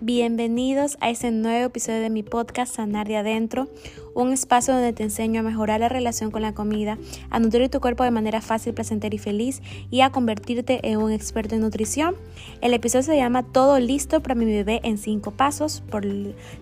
bienvenidos 0.00 0.96
a 1.00 1.10
este 1.10 1.32
nuevo 1.32 1.66
episodio 1.66 2.00
de 2.00 2.10
mi 2.10 2.22
podcast 2.22 2.76
Sanar 2.76 3.08
de 3.08 3.16
Adentro, 3.16 3.68
un 4.14 4.32
espacio 4.32 4.72
donde 4.72 4.92
te 4.92 5.02
enseño 5.02 5.40
a 5.40 5.42
mejorar 5.42 5.80
la 5.80 5.88
relación 5.88 6.30
con 6.30 6.42
la 6.42 6.54
comida, 6.54 6.96
a 7.28 7.40
nutrir 7.40 7.68
tu 7.68 7.80
cuerpo 7.80 8.04
de 8.04 8.12
manera 8.12 8.40
fácil, 8.40 8.72
placentera 8.72 9.16
y 9.16 9.18
feliz 9.18 9.62
y 9.90 10.02
a 10.02 10.10
convertirte 10.10 10.78
en 10.88 10.98
un 10.98 11.10
experto 11.10 11.56
en 11.56 11.62
nutrición. 11.62 12.14
El 12.60 12.72
episodio 12.72 13.02
se 13.02 13.16
llama 13.16 13.42
Todo 13.42 13.80
listo 13.80 14.22
para 14.22 14.36
mi 14.36 14.44
bebé 14.44 14.80
en 14.84 14.96
5 14.96 15.32
pasos. 15.32 15.82
Por, 15.90 16.06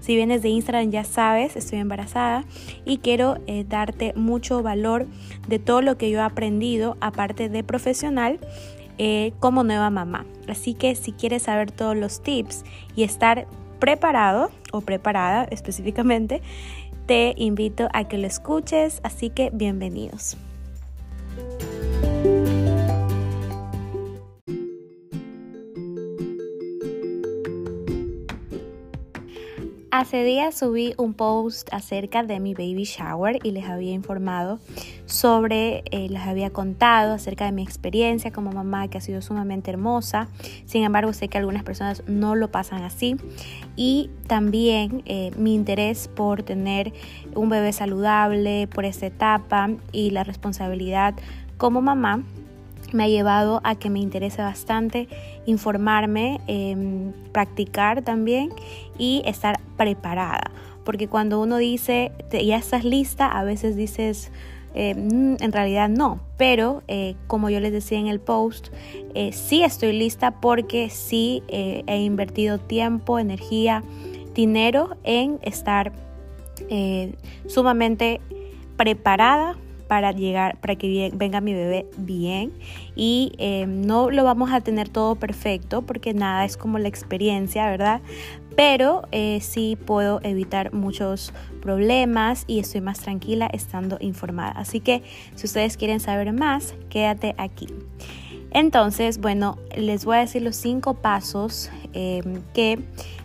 si 0.00 0.16
vienes 0.16 0.40
de 0.40 0.48
Instagram 0.48 0.90
ya 0.90 1.04
sabes, 1.04 1.56
estoy 1.56 1.80
embarazada 1.80 2.46
y 2.86 2.98
quiero 2.98 3.36
eh, 3.46 3.66
darte 3.68 4.14
mucho 4.16 4.62
valor 4.62 5.06
de 5.48 5.58
todo 5.58 5.82
lo 5.82 5.98
que 5.98 6.10
yo 6.10 6.20
he 6.20 6.22
aprendido, 6.22 6.96
aparte 7.00 7.50
de 7.50 7.62
profesional 7.62 8.40
eh, 8.98 9.32
como 9.40 9.64
nueva 9.64 9.90
mamá. 9.90 10.26
Así 10.48 10.74
que 10.74 10.94
si 10.94 11.12
quieres 11.12 11.42
saber 11.42 11.70
todos 11.70 11.96
los 11.96 12.22
tips 12.22 12.64
y 12.94 13.02
estar 13.02 13.46
preparado 13.78 14.50
o 14.72 14.80
preparada 14.80 15.44
específicamente, 15.50 16.42
te 17.06 17.34
invito 17.36 17.88
a 17.92 18.04
que 18.08 18.18
lo 18.18 18.26
escuches. 18.26 19.00
Así 19.02 19.30
que 19.30 19.50
bienvenidos. 19.52 20.36
Hace 29.96 30.24
días 30.24 30.56
subí 30.58 30.92
un 30.98 31.14
post 31.14 31.72
acerca 31.72 32.24
de 32.24 32.40
mi 32.40 32.52
baby 32.52 32.82
shower 32.82 33.38
y 33.44 33.52
les 33.52 33.66
había 33.66 33.92
informado 33.92 34.58
sobre, 35.06 35.84
eh, 35.92 36.08
les 36.10 36.22
había 36.22 36.50
contado 36.50 37.14
acerca 37.14 37.44
de 37.44 37.52
mi 37.52 37.62
experiencia 37.62 38.32
como 38.32 38.50
mamá 38.50 38.88
que 38.88 38.98
ha 38.98 39.00
sido 39.00 39.22
sumamente 39.22 39.70
hermosa. 39.70 40.26
Sin 40.66 40.82
embargo, 40.82 41.12
sé 41.12 41.28
que 41.28 41.38
algunas 41.38 41.62
personas 41.62 42.02
no 42.08 42.34
lo 42.34 42.50
pasan 42.50 42.82
así. 42.82 43.14
Y 43.76 44.10
también 44.26 45.04
eh, 45.06 45.30
mi 45.36 45.54
interés 45.54 46.08
por 46.08 46.42
tener 46.42 46.92
un 47.36 47.48
bebé 47.48 47.72
saludable 47.72 48.66
por 48.66 48.84
esta 48.86 49.06
etapa 49.06 49.70
y 49.92 50.10
la 50.10 50.24
responsabilidad 50.24 51.14
como 51.56 51.82
mamá 51.82 52.24
me 52.94 53.04
ha 53.04 53.08
llevado 53.08 53.60
a 53.64 53.74
que 53.74 53.90
me 53.90 53.98
interese 53.98 54.40
bastante 54.40 55.08
informarme, 55.46 56.40
em, 56.46 57.12
practicar 57.32 58.02
también 58.02 58.50
y 58.96 59.22
estar 59.26 59.60
preparada. 59.76 60.52
Porque 60.84 61.08
cuando 61.08 61.40
uno 61.40 61.56
dice, 61.56 62.12
ya 62.30 62.56
estás 62.56 62.84
lista, 62.84 63.26
a 63.26 63.42
veces 63.42 63.74
dices, 63.74 64.30
em, 64.74 65.36
en 65.40 65.52
realidad 65.52 65.88
no. 65.88 66.20
Pero 66.36 66.82
eh, 66.86 67.16
como 67.26 67.50
yo 67.50 67.58
les 67.58 67.72
decía 67.72 67.98
en 67.98 68.06
el 68.06 68.20
post, 68.20 68.68
eh, 69.14 69.32
sí 69.32 69.64
estoy 69.64 69.92
lista 69.92 70.40
porque 70.40 70.88
sí 70.88 71.42
eh, 71.48 71.82
he 71.86 71.98
invertido 72.02 72.58
tiempo, 72.58 73.18
energía, 73.18 73.82
dinero 74.34 74.96
en 75.02 75.38
estar 75.42 75.92
sumamente 77.46 78.20
preparada 78.76 79.56
para 79.86 80.12
llegar, 80.12 80.58
para 80.60 80.76
que 80.76 81.10
venga 81.14 81.40
mi 81.40 81.54
bebé 81.54 81.86
bien. 81.96 82.52
Y 82.94 83.32
eh, 83.38 83.66
no 83.66 84.10
lo 84.10 84.24
vamos 84.24 84.52
a 84.52 84.60
tener 84.60 84.88
todo 84.88 85.16
perfecto 85.16 85.82
porque 85.82 86.14
nada 86.14 86.44
es 86.44 86.56
como 86.56 86.78
la 86.78 86.88
experiencia, 86.88 87.68
¿verdad? 87.70 88.00
Pero 88.56 89.02
eh, 89.10 89.40
sí 89.40 89.76
puedo 89.84 90.20
evitar 90.22 90.72
muchos 90.72 91.32
problemas 91.60 92.44
y 92.46 92.60
estoy 92.60 92.80
más 92.80 93.00
tranquila 93.00 93.48
estando 93.52 93.96
informada. 94.00 94.52
Así 94.52 94.80
que 94.80 95.02
si 95.34 95.46
ustedes 95.46 95.76
quieren 95.76 96.00
saber 96.00 96.32
más, 96.32 96.74
quédate 96.88 97.34
aquí. 97.38 97.66
Entonces, 98.50 99.18
bueno, 99.18 99.58
les 99.76 100.04
voy 100.04 100.16
a 100.16 100.20
decir 100.20 100.42
los 100.42 100.54
cinco 100.54 100.94
pasos 100.94 101.70
eh, 101.92 102.22
que 102.54 102.78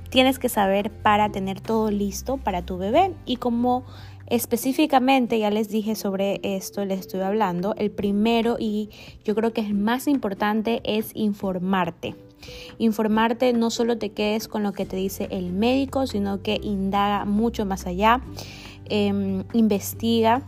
tienes 0.09 0.39
que 0.39 0.49
saber 0.49 0.89
para 0.89 1.29
tener 1.29 1.61
todo 1.61 1.91
listo 1.91 2.37
para 2.37 2.63
tu 2.63 2.77
bebé 2.77 3.13
y 3.25 3.37
cómo 3.37 3.85
Específicamente, 4.29 5.39
ya 5.39 5.49
les 5.49 5.69
dije 5.69 5.95
sobre 5.95 6.39
esto, 6.43 6.85
les 6.85 6.99
estoy 6.99 7.21
hablando. 7.21 7.73
El 7.77 7.89
primero 7.89 8.57
y 8.59 8.89
yo 9.23 9.33
creo 9.33 9.53
que 9.53 9.61
es 9.61 9.73
más 9.73 10.07
importante 10.07 10.81
es 10.83 11.11
informarte. 11.15 12.15
Informarte 12.77 13.53
no 13.53 13.69
solo 13.69 13.97
te 13.97 14.11
quedes 14.11 14.47
con 14.47 14.63
lo 14.63 14.71
que 14.71 14.85
te 14.85 14.95
dice 14.95 15.27
el 15.31 15.51
médico, 15.51 16.05
sino 16.07 16.41
que 16.41 16.59
indaga 16.61 17.25
mucho 17.25 17.65
más 17.65 17.87
allá. 17.87 18.21
Em, 18.85 19.43
investiga 19.53 20.43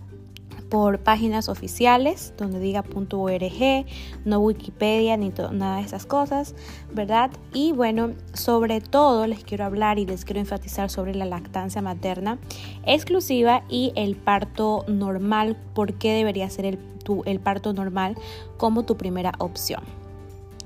por 0.72 1.00
páginas 1.00 1.50
oficiales 1.50 2.34
donde 2.38 2.60
diga 2.60 2.86
.org, 2.96 3.86
no 4.24 4.40
Wikipedia 4.40 5.18
ni 5.18 5.32
nada 5.52 5.76
de 5.76 5.82
esas 5.84 6.06
cosas, 6.06 6.56
¿verdad? 6.94 7.30
Y 7.54 7.74
bueno, 7.74 8.12
sobre 8.34 8.80
todo 8.80 9.28
les 9.28 9.44
quiero 9.44 9.66
hablar 9.66 10.00
y 10.00 10.06
les 10.06 10.24
quiero 10.24 10.40
enfatizar 10.40 10.90
sobre 10.90 11.14
la 11.14 11.26
lactancia 11.26 11.82
materna 11.82 12.40
exclusiva 12.86 13.64
y 13.70 13.92
el 13.98 14.16
parto 14.16 14.86
normal, 14.88 15.58
por 15.76 15.96
qué 15.96 16.14
debería 16.14 16.50
ser 16.50 16.66
el, 16.66 16.80
el 17.26 17.40
parto 17.42 17.74
normal 17.74 18.16
como 18.56 18.84
tu 18.84 18.96
primera 18.96 19.34
opción. 19.40 19.84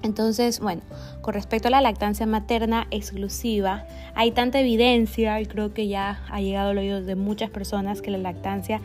Entonces, 0.03 0.59
bueno, 0.59 0.83
con 1.22 1.33
respecto 1.33 1.67
a 1.67 1.72
la 1.72 1.81
lactancia 1.81 2.27
materna 2.27 2.85
exclusiva, 2.91 3.87
hay 4.13 4.29
tanta 4.29 4.59
evidencia 4.59 5.41
y 5.41 5.47
creo 5.47 5.73
que 5.73 5.87
ya 5.87 6.23
ha 6.29 6.41
llegado 6.41 6.69
al 6.69 6.77
oído 6.77 7.01
de 7.01 7.16
muchas 7.16 7.49
personas 7.49 8.03
que 8.03 8.11
la 8.11 8.19
lactancia 8.19 8.81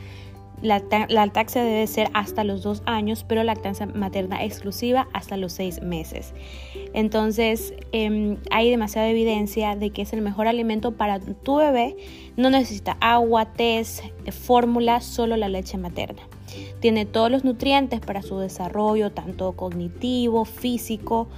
la, 0.62 0.82
lactancia 1.09 1.62
debe 1.62 1.87
ser 1.87 2.09
hasta 2.12 2.44
los 2.44 2.62
dos 2.62 2.82
años, 2.87 3.25
pero 3.26 3.43
lactancia 3.43 3.87
materna 3.87 4.44
exclusiva 4.44 5.09
hasta 5.12 5.37
los 5.37 5.53
seis 5.53 5.81
meses. 5.82 6.34
Entonces, 6.93 7.75
em, 7.93 8.37
hay 8.50 8.70
demasiada 8.70 9.09
evidencia 9.09 9.76
de 9.76 9.91
que 9.91 10.03
es 10.03 10.12
el 10.12 10.22
mejor 10.22 10.47
alimento 10.49 10.93
para 10.93 11.20
tu 11.20 11.56
bebé. 11.56 11.97
No 12.37 12.50
necesita 12.50 12.97
agua, 13.00 13.47
test, 13.47 14.04
fórmula, 14.31 15.00
solo 15.00 15.37
la 15.37 15.49
leche 15.49 15.78
materna. 15.78 16.22
Tiene 16.81 17.06
todos 17.06 17.31
los 17.31 17.44
nutrientes 17.44 18.00
para 18.00 18.22
su 18.22 18.38
desarrollo, 18.38 19.12
tanto 19.12 19.53
cognitivo, 19.53 20.44
físico, 20.44 21.28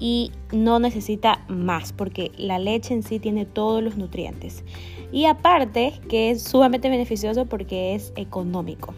y 0.00 0.32
no 0.52 0.78
necesita 0.78 1.44
más 1.48 1.92
porque 1.92 2.32
la 2.36 2.58
leche 2.58 2.94
en 2.94 3.02
sí 3.02 3.18
tiene 3.18 3.44
todos 3.44 3.82
los 3.82 3.96
nutrientes. 3.96 4.64
Y 5.12 5.26
aparte 5.26 6.00
que 6.08 6.30
es 6.30 6.42
sumamente 6.42 6.88
beneficioso 6.88 7.46
porque 7.46 7.94
es 7.94 8.12
económico. 8.16 8.94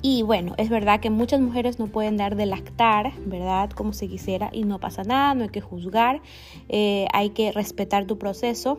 Y 0.00 0.22
bueno, 0.22 0.54
es 0.58 0.68
verdad 0.70 1.00
que 1.00 1.10
muchas 1.10 1.40
mujeres 1.40 1.80
no 1.80 1.88
pueden 1.88 2.16
dar 2.16 2.36
de 2.36 2.46
lactar, 2.46 3.12
¿verdad? 3.26 3.70
Como 3.70 3.92
se 3.92 4.08
quisiera 4.08 4.48
y 4.52 4.62
no 4.62 4.78
pasa 4.78 5.02
nada, 5.02 5.34
no 5.34 5.42
hay 5.42 5.48
que 5.48 5.60
juzgar, 5.60 6.22
eh, 6.68 7.06
hay 7.12 7.30
que 7.30 7.50
respetar 7.50 8.06
tu 8.06 8.16
proceso, 8.16 8.78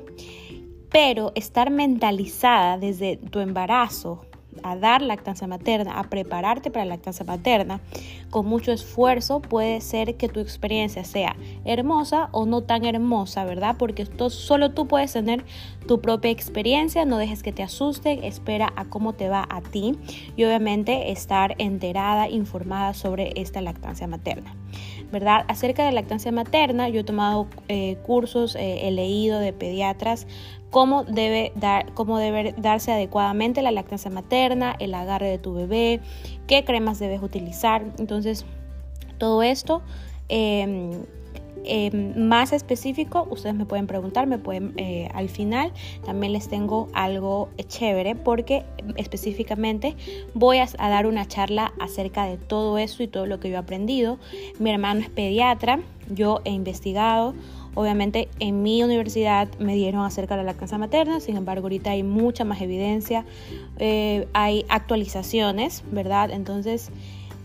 pero 0.90 1.34
estar 1.35 1.72
mentalizada 1.72 2.78
desde 2.78 3.17
tu 3.17 3.40
embarazo 3.41 4.28
a 4.64 4.75
dar 4.75 5.02
lactancia 5.02 5.47
materna, 5.47 6.00
a 6.00 6.03
prepararte 6.03 6.72
para 6.72 6.86
la 6.86 6.96
lactancia 6.96 7.25
materna, 7.25 7.80
con 8.30 8.46
mucho 8.46 8.72
esfuerzo 8.72 9.42
puede 9.42 9.81
ser 9.81 10.16
que 10.16 10.30
tu 10.30 10.40
experiencia 10.40 11.03
sea 11.03 11.36
hermosa 11.66 12.30
o 12.31 12.46
no 12.46 12.62
tan 12.62 12.86
hermosa, 12.86 13.46
¿verdad? 13.46 13.75
Porque 13.78 14.03
esto, 14.03 14.30
solo 14.30 14.72
tú 14.72 14.88
puedes 14.88 15.14
tener 15.14 15.44
tu 15.88 16.02
propia 16.02 16.31
experiencia, 16.31 17.06
no 17.06 17.18
dejes 17.18 17.44
que 17.44 17.52
te 17.52 17.64
asusten, 17.64 18.24
espera 18.24 18.72
a 18.75 18.86
cómo 18.86 19.14
te 19.14 19.30
va 19.30 19.47
a 19.50 19.62
ti 19.62 19.97
y 20.36 20.44
obviamente 20.44 21.12
estar 21.12 21.56
enterada, 21.58 22.30
informada 22.30 22.94
sobre 22.94 23.34
esta 23.36 23.62
lactancia 23.62 24.08
materna. 24.08 24.56
¿verdad? 25.12 25.46
Acerca 25.47 25.86
de 25.86 25.91
lactancia 25.91 26.31
materna, 26.31 26.90
yo 26.90 27.02
he 27.02 27.03
tomado 27.03 27.47
eh, 27.68 27.97
cursos, 28.06 28.56
eh, 28.56 28.88
he 28.88 28.91
leído 28.91 29.40
de 29.40 29.53
pediatras 29.53 30.28
cómo 30.69 31.03
debe, 31.03 31.52
dar, 31.56 31.91
cómo 31.94 32.18
debe 32.18 32.53
darse 32.57 32.91
adecuadamente 32.91 33.62
la 33.62 33.72
lactancia 33.72 34.12
materna, 34.12 34.75
el 34.80 34.94
agarre 34.94 35.30
de 35.30 35.38
tu 35.38 35.53
bebé, 35.53 36.02
qué 36.47 36.63
cremas 36.63 37.00
debes 37.00 37.22
utilizar. 37.22 37.84
Entonces, 37.97 38.46
todo 39.18 39.44
esto 39.44 39.82
em, 40.29 40.91
em, 41.66 42.28
más 42.28 42.53
específico, 42.53 43.28
ustedes 43.29 43.55
me 43.55 43.66
pueden 43.66 43.88
preguntar, 43.88 44.28
me 44.28 44.38
pueden 44.38 44.73
eh, 44.78 45.09
al 45.14 45.29
final 45.29 45.73
también 46.05 46.34
les 46.34 46.47
tengo 46.47 46.88
algo 46.94 47.49
chévere 47.67 48.16
porque 48.16 48.64
específicamente 48.96 49.96
voy 50.34 50.59
a, 50.59 50.67
a, 50.78 50.90
dar 50.90 51.05
una 51.05 51.28
charla 51.28 51.73
acerca 51.79 52.26
de 52.26 52.38
todo 52.38 52.78
eso 52.78 53.03
y 53.03 53.08
todo 53.08 53.26
lo 53.26 53.40
que 53.40 53.49
yo 53.49 53.55
he 53.55 53.59
aprendido. 53.59 54.20
Mi 54.59 54.70
hermano 54.70 55.02
es 55.02 55.09
pediatra, 55.09 55.79
yo 56.09 56.41
he 56.46 56.52
investigado 56.52 57.34
Obviamente 57.76 58.30
en 58.40 58.64
mi 58.64 58.82
universidad 58.84 59.48
me 59.60 59.76
dieron 59.76 60.04
acerca 60.04 60.36
de 60.36 60.44
la 60.44 60.52
lactancia 60.52 60.78
materna, 60.78 61.20
sin 61.20 61.38
embargo 61.38 61.66
ahorita 61.66 61.92
hay 61.92 62.04
mucha 62.04 62.44
más 62.44 62.62
evidencia, 62.62 63.26
eh, 63.78 64.28
hay 64.34 64.66
actualizaciones, 64.70 65.84
¿verdad? 65.92 66.32
Entonces, 66.32 66.90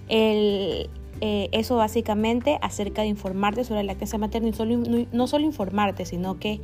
el, 0.08 0.88
eh, 1.20 1.48
eso 1.52 1.76
básicamente 1.76 2.58
acerca 2.62 3.02
de 3.02 3.08
informarte 3.08 3.64
sobre 3.64 3.82
la 3.82 3.92
lactancia 3.92 4.18
materna 4.18 4.48
y 4.48 4.52
solo, 4.54 4.78
no, 5.12 5.26
solo 5.26 5.44
informarte, 5.44 6.06
sino 6.06 6.38
que 6.38 6.60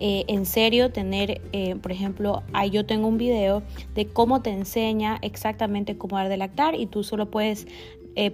eh, 0.00 0.24
en 0.28 0.44
serio 0.44 0.92
tener, 0.92 1.40
por 1.80 1.92
ejemplo, 1.92 2.42
ahí 2.52 2.70
yo 2.70 2.84
tengo 2.84 3.08
un 3.08 3.18
video 3.18 3.62
de 3.94 4.06
cómo 4.06 4.42
te 4.42 4.50
enseña 4.50 5.18
exactamente 5.22 5.96
cómo 5.96 6.16
dar 6.16 6.28
de 6.28 6.36
lactar 6.36 6.74
y 6.74 6.86
tú 6.86 7.02
solo 7.02 7.30
puedes 7.30 7.66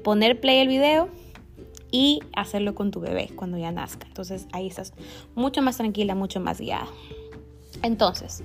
poner 0.03 0.41
play 0.41 0.59
el 0.59 0.69
video 0.69 1.09
y 1.94 2.19
hacerlo 2.35 2.75
con 2.75 2.91
tu 2.91 2.99
bebé 2.99 3.31
cuando 3.37 3.56
ya 3.56 3.70
nazca. 3.70 4.08
Entonces 4.08 4.49
ahí 4.50 4.67
estás 4.67 4.94
mucho 5.37 5.62
más 5.62 5.76
tranquila, 5.76 6.17
mucho 6.17 6.41
más 6.41 6.61
guiada. 6.61 6.88
Entonces, 7.82 8.43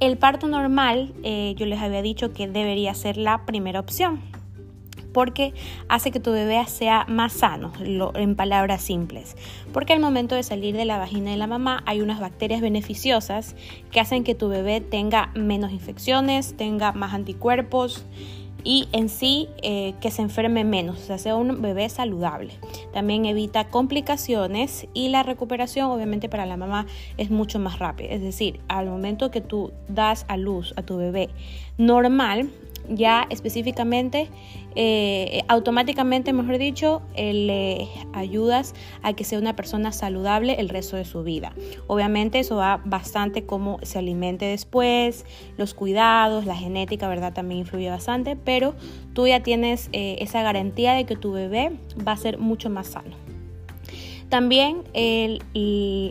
el 0.00 0.18
parto 0.18 0.48
normal, 0.48 1.14
eh, 1.22 1.54
yo 1.56 1.64
les 1.64 1.80
había 1.80 2.02
dicho 2.02 2.34
que 2.34 2.46
debería 2.46 2.92
ser 2.92 3.16
la 3.16 3.46
primera 3.46 3.80
opción 3.80 4.20
porque 5.14 5.54
hace 5.88 6.10
que 6.10 6.20
tu 6.20 6.30
bebé 6.30 6.62
sea 6.66 7.06
más 7.08 7.32
sano, 7.32 7.72
en 7.80 8.36
palabras 8.36 8.82
simples. 8.82 9.34
Porque 9.72 9.94
al 9.94 10.00
momento 10.00 10.34
de 10.34 10.42
salir 10.42 10.76
de 10.76 10.84
la 10.84 10.98
vagina 10.98 11.30
de 11.30 11.38
la 11.38 11.46
mamá 11.46 11.82
hay 11.86 12.02
unas 12.02 12.20
bacterias 12.20 12.60
beneficiosas 12.60 13.56
que 13.90 13.98
hacen 13.98 14.24
que 14.24 14.34
tu 14.34 14.48
bebé 14.48 14.82
tenga 14.82 15.32
menos 15.34 15.72
infecciones, 15.72 16.54
tenga 16.54 16.92
más 16.92 17.14
anticuerpos 17.14 18.04
y 18.64 18.88
en 18.92 19.08
sí 19.08 19.48
eh, 19.62 19.94
que 20.00 20.10
se 20.10 20.22
enferme 20.22 20.64
menos, 20.64 20.98
o 20.98 21.02
sea, 21.02 21.18
sea 21.18 21.36
un 21.36 21.60
bebé 21.62 21.88
saludable. 21.88 22.52
También 22.92 23.24
evita 23.24 23.68
complicaciones 23.68 24.86
y 24.94 25.08
la 25.08 25.22
recuperación 25.22 25.90
obviamente 25.90 26.28
para 26.28 26.46
la 26.46 26.56
mamá 26.56 26.86
es 27.16 27.30
mucho 27.30 27.58
más 27.58 27.78
rápida. 27.78 28.10
Es 28.10 28.22
decir, 28.22 28.60
al 28.68 28.86
momento 28.86 29.30
que 29.30 29.40
tú 29.40 29.72
das 29.88 30.24
a 30.28 30.36
luz 30.36 30.74
a 30.76 30.82
tu 30.82 30.96
bebé 30.96 31.28
normal, 31.78 32.50
ya 32.90 33.26
específicamente, 33.30 34.28
eh, 34.74 35.42
automáticamente, 35.48 36.32
mejor 36.32 36.58
dicho, 36.58 37.02
eh, 37.14 37.32
le 37.32 37.88
ayudas 38.12 38.74
a 39.02 39.12
que 39.12 39.24
sea 39.24 39.38
una 39.38 39.56
persona 39.56 39.92
saludable 39.92 40.54
el 40.60 40.68
resto 40.68 40.96
de 40.96 41.04
su 41.04 41.22
vida. 41.22 41.52
Obviamente 41.86 42.40
eso 42.40 42.56
va 42.56 42.80
bastante 42.84 43.46
cómo 43.46 43.78
se 43.82 43.98
alimente 43.98 44.44
después, 44.44 45.24
los 45.56 45.74
cuidados, 45.74 46.46
la 46.46 46.56
genética, 46.56 47.08
¿verdad? 47.08 47.32
También 47.32 47.60
influye 47.60 47.90
bastante, 47.90 48.36
pero 48.36 48.74
tú 49.12 49.26
ya 49.26 49.40
tienes 49.40 49.88
eh, 49.92 50.16
esa 50.20 50.42
garantía 50.42 50.94
de 50.94 51.04
que 51.04 51.16
tu 51.16 51.32
bebé 51.32 51.72
va 52.06 52.12
a 52.12 52.16
ser 52.16 52.38
mucho 52.38 52.70
más 52.70 52.88
sano. 52.88 53.30
También 54.30 54.84
el, 54.94 55.42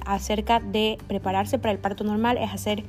acerca 0.06 0.60
de 0.60 0.98
prepararse 1.08 1.58
para 1.58 1.72
el 1.72 1.80
parto 1.80 2.04
normal 2.04 2.38
es 2.38 2.52
hacer 2.52 2.84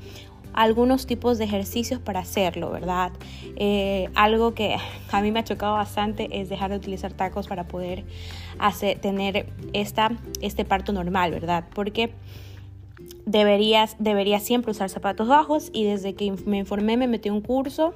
algunos 0.53 1.07
tipos 1.07 1.39
de 1.39 1.45
ejercicios 1.45 2.01
para 2.01 2.21
hacerlo, 2.21 2.71
¿verdad? 2.71 3.13
Eh, 3.57 4.09
algo 4.15 4.55
que 4.55 4.77
a 5.13 5.21
mí 5.23 5.31
me 5.31 5.41
ha 5.41 5.45
chocado 5.45 5.75
bastante 5.75 6.29
es 6.41 6.49
dejar 6.49 6.71
de 6.71 6.77
utilizar 6.77 7.13
tacos 7.13 7.49
para 7.49 7.69
poder 7.69 8.05
hacer, 8.59 8.99
tener 8.99 9.47
este 9.73 10.65
parto 10.65 10.93
normal, 10.93 11.31
¿verdad? 11.31 11.65
Porque 11.75 12.13
deberías, 13.27 13.97
debería 13.99 14.41
siempre 14.41 14.71
usar 14.71 14.91
zapatos 14.91 15.29
bajos 15.29 15.71
y 15.73 15.85
desde 15.85 16.15
que 16.15 16.33
me 16.47 16.59
informé 16.59 16.97
me 16.97 17.07
metí 17.07 17.31
un 17.31 17.41
curso 17.41 17.95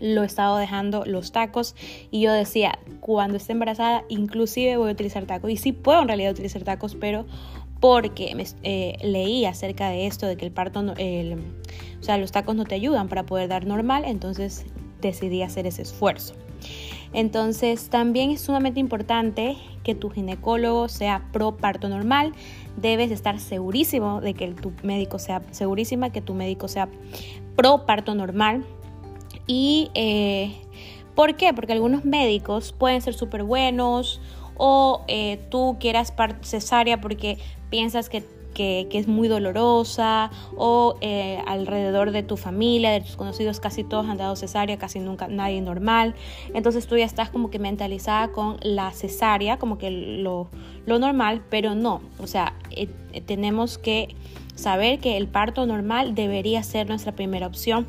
lo 0.00 0.22
he 0.22 0.26
estado 0.26 0.56
dejando 0.58 1.04
los 1.06 1.32
tacos 1.32 1.74
y 2.10 2.20
yo 2.20 2.32
decía 2.32 2.78
cuando 3.00 3.36
esté 3.36 3.52
embarazada 3.52 4.04
inclusive 4.08 4.76
voy 4.76 4.90
a 4.90 4.92
utilizar 4.92 5.24
tacos 5.26 5.50
y 5.50 5.56
sí 5.56 5.72
puedo 5.72 6.02
en 6.02 6.08
realidad 6.08 6.32
utilizar 6.32 6.62
tacos 6.62 6.94
pero 6.94 7.26
porque 7.80 8.34
eh, 8.62 8.96
leí 9.02 9.44
acerca 9.44 9.90
de 9.90 10.06
esto, 10.06 10.26
de 10.26 10.36
que 10.36 10.46
el 10.46 10.52
parto, 10.52 10.94
el, 10.96 11.38
o 12.00 12.02
sea, 12.02 12.18
los 12.18 12.32
tacos 12.32 12.56
no 12.56 12.64
te 12.64 12.74
ayudan 12.74 13.08
para 13.08 13.24
poder 13.24 13.48
dar 13.48 13.66
normal, 13.66 14.04
entonces 14.04 14.66
decidí 15.00 15.42
hacer 15.42 15.66
ese 15.66 15.82
esfuerzo. 15.82 16.34
Entonces 17.12 17.88
también 17.88 18.30
es 18.30 18.42
sumamente 18.42 18.80
importante 18.80 19.56
que 19.82 19.94
tu 19.94 20.10
ginecólogo 20.10 20.88
sea 20.88 21.28
pro 21.32 21.56
parto 21.56 21.88
normal. 21.88 22.32
Debes 22.76 23.10
estar 23.10 23.40
segurísimo 23.40 24.20
de 24.20 24.34
que 24.34 24.48
tu 24.48 24.72
médico 24.82 25.18
sea 25.18 25.42
segurísima 25.50 26.10
que 26.10 26.20
tu 26.20 26.34
médico 26.34 26.68
sea 26.68 26.88
pro 27.56 27.86
parto 27.86 28.14
normal. 28.14 28.64
Y 29.46 29.90
eh, 29.94 30.56
¿por 31.14 31.36
qué? 31.36 31.54
Porque 31.54 31.72
algunos 31.72 32.04
médicos 32.04 32.72
pueden 32.72 33.00
ser 33.00 33.14
súper 33.14 33.44
buenos 33.44 34.20
o 34.58 35.04
eh, 35.08 35.40
tú 35.50 35.76
quieras 35.80 36.12
cesárea 36.42 37.00
porque 37.00 37.38
piensas 37.70 38.08
que, 38.08 38.24
es 38.58 39.06
muy 39.06 39.28
dolorosa 39.28 40.32
o 40.56 40.96
eh, 41.00 41.40
alrededor 41.46 42.10
de 42.10 42.24
tu 42.24 42.36
familia, 42.36 42.90
de 42.90 43.00
tus 43.02 43.14
conocidos, 43.14 43.60
casi 43.60 43.84
todos 43.84 44.08
han 44.08 44.16
dado 44.16 44.34
cesárea, 44.34 44.76
casi 44.78 44.98
nunca 44.98 45.28
nadie 45.28 45.60
normal. 45.60 46.16
Entonces 46.54 46.88
tú 46.88 46.96
ya 46.96 47.04
estás 47.04 47.30
como 47.30 47.50
que 47.50 47.60
mentalizada 47.60 48.32
con 48.32 48.56
la 48.62 48.90
cesárea, 48.90 49.58
como 49.58 49.78
que 49.78 49.92
lo, 49.92 50.48
normal, 50.86 51.40
pero 51.48 51.76
no. 51.76 52.00
O 52.18 52.26
sea, 52.26 52.54
eh, 52.72 52.88
tenemos 53.26 53.78
que 53.78 54.16
saber 54.56 54.98
que 54.98 55.16
el 55.16 55.28
parto 55.28 55.64
normal 55.64 56.16
debería 56.16 56.64
ser 56.64 56.88
nuestra 56.88 57.12
primera 57.12 57.46
opción, 57.46 57.86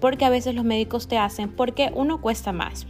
porque 0.00 0.24
a 0.24 0.30
veces 0.30 0.56
los 0.56 0.64
médicos 0.64 1.06
te 1.06 1.16
hacen, 1.16 1.48
porque 1.48 1.92
uno 1.94 2.20
cuesta 2.20 2.50
más. 2.50 2.88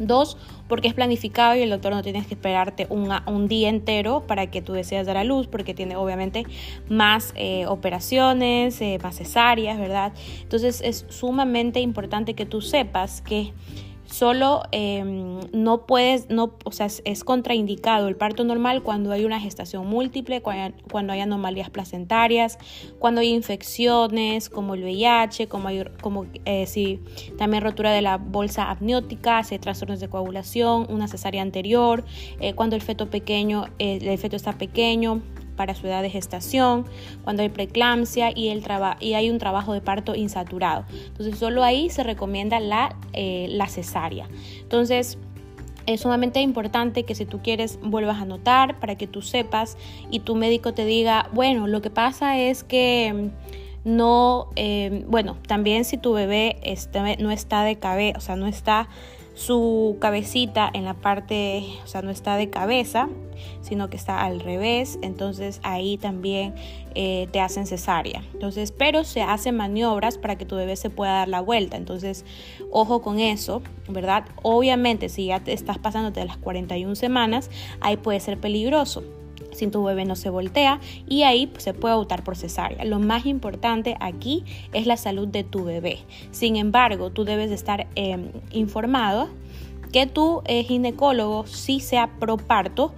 Dos, 0.00 0.38
porque 0.66 0.88
es 0.88 0.94
planificado 0.94 1.54
y 1.56 1.60
el 1.60 1.68
doctor 1.68 1.92
no 1.92 2.02
tienes 2.02 2.26
que 2.26 2.32
esperarte 2.32 2.86
un 2.88 3.48
día 3.48 3.68
entero 3.68 4.24
para 4.26 4.50
que 4.50 4.62
tú 4.62 4.72
deseas 4.72 5.06
dar 5.06 5.18
a 5.18 5.24
luz, 5.24 5.46
porque 5.46 5.74
tiene 5.74 5.94
obviamente 5.94 6.46
más 6.88 7.34
eh, 7.36 7.66
operaciones, 7.66 8.80
eh, 8.80 8.98
más 9.02 9.18
cesáreas, 9.18 9.78
¿verdad? 9.78 10.14
Entonces 10.40 10.80
es 10.80 11.04
sumamente 11.10 11.80
importante 11.80 12.32
que 12.32 12.46
tú 12.46 12.62
sepas 12.62 13.20
que 13.20 13.52
Solo 14.10 14.64
em, 14.72 15.38
no 15.52 15.86
puedes, 15.86 16.28
no, 16.30 16.54
o 16.64 16.72
sea, 16.72 16.86
es, 16.86 17.24
contraindicado 17.24 18.08
el 18.08 18.16
parto 18.16 18.42
normal 18.42 18.82
cuando 18.82 19.12
hay 19.12 19.24
una 19.24 19.38
gestación 19.38 19.86
múltiple, 19.86 20.42
cuando 20.42 21.12
hay, 21.12 21.20
anomalías 21.20 21.70
placentarias, 21.70 22.58
cuando 22.98 23.20
hay 23.20 23.28
infecciones 23.28 24.48
como 24.48 24.74
el 24.74 24.82
VIH, 24.82 25.46
como, 25.46 25.68
hay, 25.68 25.84
como 26.02 26.26
eh, 26.44 26.98
también 27.38 27.62
rotura 27.62 27.92
de 27.92 28.02
la 28.02 28.16
bolsa 28.16 28.68
amniótica, 28.68 29.44
si 29.44 29.54
hay 29.54 29.60
trastornos 29.60 30.00
de 30.00 30.08
coagulación, 30.08 30.86
una 30.90 31.06
cesárea 31.06 31.42
anterior, 31.42 32.04
eh, 32.40 32.54
cuando 32.54 32.74
el 32.74 32.82
feto 32.82 33.10
pequeño, 33.10 33.66
eh, 33.78 34.00
el 34.02 34.18
feto 34.18 34.34
está 34.34 34.58
pequeño, 34.58 35.22
para 35.60 35.74
su 35.74 35.86
edad 35.86 36.00
de 36.00 36.08
gestación, 36.08 36.86
cuando 37.22 37.42
hay 37.42 37.50
preeclampsia 37.50 38.32
y, 38.34 38.48
el 38.48 38.64
y 38.98 39.12
hay 39.12 39.28
un 39.28 39.36
trabajo 39.36 39.74
de 39.74 39.82
parto 39.82 40.14
insaturado. 40.14 40.86
Entonces 41.08 41.38
solo 41.38 41.62
ahí 41.62 41.90
se 41.90 42.02
recomienda 42.02 42.60
la, 42.60 42.96
eh, 43.12 43.46
la 43.50 43.66
cesárea. 43.66 44.26
Entonces 44.62 45.18
es 45.84 46.00
sumamente 46.00 46.40
importante 46.40 47.02
que 47.02 47.14
si 47.14 47.26
tú 47.26 47.40
quieres 47.42 47.78
vuelvas 47.82 48.16
a 48.16 48.22
anotar 48.22 48.80
para 48.80 48.94
que 48.94 49.06
tú 49.06 49.20
sepas 49.20 49.76
y 50.10 50.20
tu 50.20 50.34
médico 50.34 50.72
te 50.72 50.86
diga, 50.86 51.28
bueno, 51.34 51.66
lo 51.66 51.82
que 51.82 51.90
pasa 51.90 52.38
es 52.38 52.64
que 52.64 53.30
mm, 53.84 53.96
no, 53.96 54.48
eh, 54.56 55.04
bueno, 55.08 55.36
también 55.46 55.84
si 55.84 55.98
tu 55.98 56.14
bebé 56.14 56.56
no 57.18 57.30
está 57.30 57.64
de 57.64 57.76
cabeza, 57.76 58.16
o 58.16 58.22
sea, 58.22 58.36
no 58.36 58.46
está 58.46 58.88
su 59.34 59.96
cabecita 60.00 60.70
en 60.72 60.84
la 60.84 60.94
parte, 60.94 61.64
o 61.84 61.86
sea, 61.86 62.02
no 62.02 62.10
está 62.10 62.36
de 62.36 62.50
cabeza, 62.50 63.08
sino 63.62 63.88
que 63.88 63.96
está 63.96 64.22
al 64.22 64.40
revés, 64.40 64.98
entonces 65.02 65.60
ahí 65.62 65.96
también 65.96 66.54
eh, 66.94 67.28
te 67.32 67.40
hacen 67.40 67.66
cesárea. 67.66 68.22
Entonces, 68.32 68.72
pero 68.72 69.04
se 69.04 69.22
hacen 69.22 69.56
maniobras 69.56 70.18
para 70.18 70.36
que 70.36 70.44
tu 70.44 70.56
bebé 70.56 70.76
se 70.76 70.90
pueda 70.90 71.12
dar 71.12 71.28
la 71.28 71.40
vuelta, 71.40 71.76
entonces 71.76 72.24
ojo 72.70 73.02
con 73.02 73.20
eso, 73.20 73.62
¿verdad? 73.88 74.24
Obviamente, 74.42 75.08
si 75.08 75.26
ya 75.26 75.40
te 75.40 75.52
estás 75.52 75.78
pasándote 75.78 76.24
las 76.24 76.36
41 76.36 76.94
semanas, 76.94 77.50
ahí 77.80 77.96
puede 77.96 78.20
ser 78.20 78.38
peligroso 78.38 79.02
si 79.52 79.66
tu 79.68 79.82
bebé 79.84 80.04
no 80.04 80.16
se 80.16 80.30
voltea 80.30 80.80
y 81.08 81.22
ahí 81.22 81.46
pues, 81.46 81.64
se 81.64 81.74
puede 81.74 81.94
optar 81.94 82.24
por 82.24 82.36
cesárea. 82.36 82.84
Lo 82.84 82.98
más 82.98 83.26
importante 83.26 83.96
aquí 84.00 84.44
es 84.72 84.86
la 84.86 84.96
salud 84.96 85.28
de 85.28 85.44
tu 85.44 85.64
bebé. 85.64 85.98
Sin 86.30 86.56
embargo, 86.56 87.10
tú 87.10 87.24
debes 87.24 87.50
de 87.50 87.56
estar 87.56 87.86
em, 87.94 88.30
informado 88.50 89.28
que 89.92 90.06
tu 90.06 90.42
eh, 90.46 90.64
ginecólogo 90.64 91.46
sí 91.46 91.80
sea 91.80 92.18
pro 92.18 92.36
parto 92.36 92.92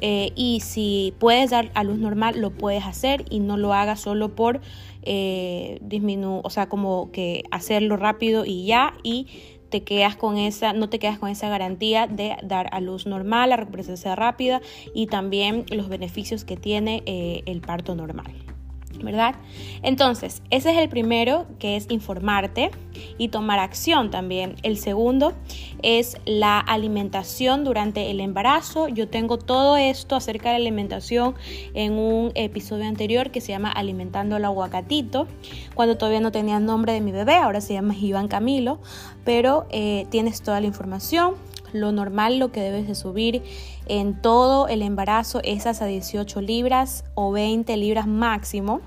eh, 0.00 0.32
y 0.34 0.60
si 0.60 1.14
puedes 1.18 1.50
dar 1.50 1.70
a 1.74 1.84
luz 1.84 1.98
normal 1.98 2.38
lo 2.38 2.50
puedes 2.50 2.84
hacer 2.84 3.24
y 3.30 3.40
no 3.40 3.56
lo 3.56 3.72
hagas 3.72 4.00
solo 4.00 4.34
por 4.34 4.60
eh, 5.02 5.78
disminuir, 5.82 6.40
o 6.44 6.50
sea, 6.50 6.68
como 6.68 7.10
que 7.12 7.44
hacerlo 7.50 7.96
rápido 7.96 8.44
y 8.44 8.66
ya 8.66 8.94
y 9.02 9.28
te 9.74 9.82
quedas 9.82 10.14
con 10.14 10.38
esa, 10.38 10.72
no 10.72 10.88
te 10.88 11.00
quedas 11.00 11.18
con 11.18 11.30
esa 11.30 11.48
garantía 11.48 12.06
de 12.06 12.36
dar 12.44 12.68
a 12.70 12.80
luz 12.80 13.06
normal, 13.06 13.50
la 13.50 13.56
recuperación 13.56 14.16
rápida 14.16 14.62
y 14.94 15.08
también 15.08 15.64
los 15.68 15.88
beneficios 15.88 16.44
que 16.44 16.56
tiene 16.56 17.02
eh, 17.06 17.42
el 17.46 17.60
parto 17.60 17.96
normal. 17.96 18.53
¿Verdad? 19.02 19.34
Entonces, 19.82 20.42
ese 20.50 20.72
es 20.72 20.78
el 20.78 20.88
primero, 20.88 21.46
que 21.58 21.76
es 21.76 21.86
informarte 21.90 22.70
y 23.18 23.28
tomar 23.28 23.58
acción 23.58 24.10
también. 24.10 24.56
El 24.62 24.78
segundo 24.78 25.34
es 25.82 26.16
la 26.24 26.58
alimentación 26.58 27.64
durante 27.64 28.10
el 28.10 28.20
embarazo. 28.20 28.88
Yo 28.88 29.08
tengo 29.08 29.38
todo 29.38 29.76
esto 29.76 30.16
acerca 30.16 30.52
de 30.52 30.58
la 30.58 30.64
alimentación 30.64 31.34
en 31.74 31.92
un 31.94 32.32
episodio 32.34 32.86
anterior 32.86 33.30
que 33.30 33.40
se 33.40 33.52
llama 33.52 33.70
Alimentando 33.70 34.36
el 34.36 34.44
aguacatito, 34.44 35.26
cuando 35.74 35.96
todavía 35.96 36.20
no 36.20 36.32
tenía 36.32 36.56
el 36.56 36.64
nombre 36.64 36.92
de 36.92 37.00
mi 37.00 37.12
bebé, 37.12 37.34
ahora 37.34 37.60
se 37.60 37.74
llama 37.74 37.94
Iván 37.96 38.28
Camilo, 38.28 38.78
pero 39.24 39.66
eh, 39.70 40.06
tienes 40.10 40.42
toda 40.42 40.60
la 40.60 40.66
información. 40.66 41.34
Lo 41.72 41.90
normal, 41.90 42.38
lo 42.38 42.52
que 42.52 42.60
debes 42.60 42.86
de 42.86 42.94
subir 42.94 43.42
en 43.86 44.20
todo 44.20 44.68
el 44.68 44.82
embarazo 44.82 45.40
es 45.44 45.66
hasta 45.66 45.86
18 45.86 46.40
libras 46.40 47.04
o 47.14 47.32
20 47.32 47.76
libras 47.76 48.06
máximo 48.06 48.80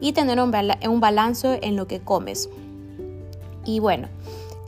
y 0.00 0.12
tener 0.12 0.40
un, 0.40 0.50
balance 1.00 1.58
en 1.62 1.76
lo 1.76 1.86
que 1.86 2.00
comes. 2.00 2.48
Y 3.64 3.80
bueno, 3.80 4.08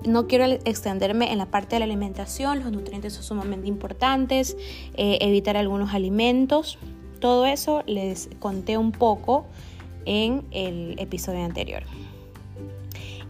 no 0.06 0.26
quiero 0.26 0.44
extenderme 0.44 1.32
en 1.32 1.38
la 1.38 1.46
parte 1.46 1.76
de 1.76 1.80
la 1.80 1.84
alimentación, 1.84 2.60
los 2.60 2.72
nutrientes 2.72 3.12
son 3.14 3.22
sumamente 3.22 3.68
importantes, 3.68 4.56
eh, 4.94 5.18
evitar 5.20 5.56
algunos 5.56 5.94
alimentos, 5.94 6.78
todo 7.20 7.46
eso 7.46 7.82
les 7.86 8.30
conté 8.38 8.78
un 8.78 8.92
poco 8.92 9.44
en 10.06 10.44
el 10.50 10.98
episodio 10.98 11.44
anterior. 11.44 11.82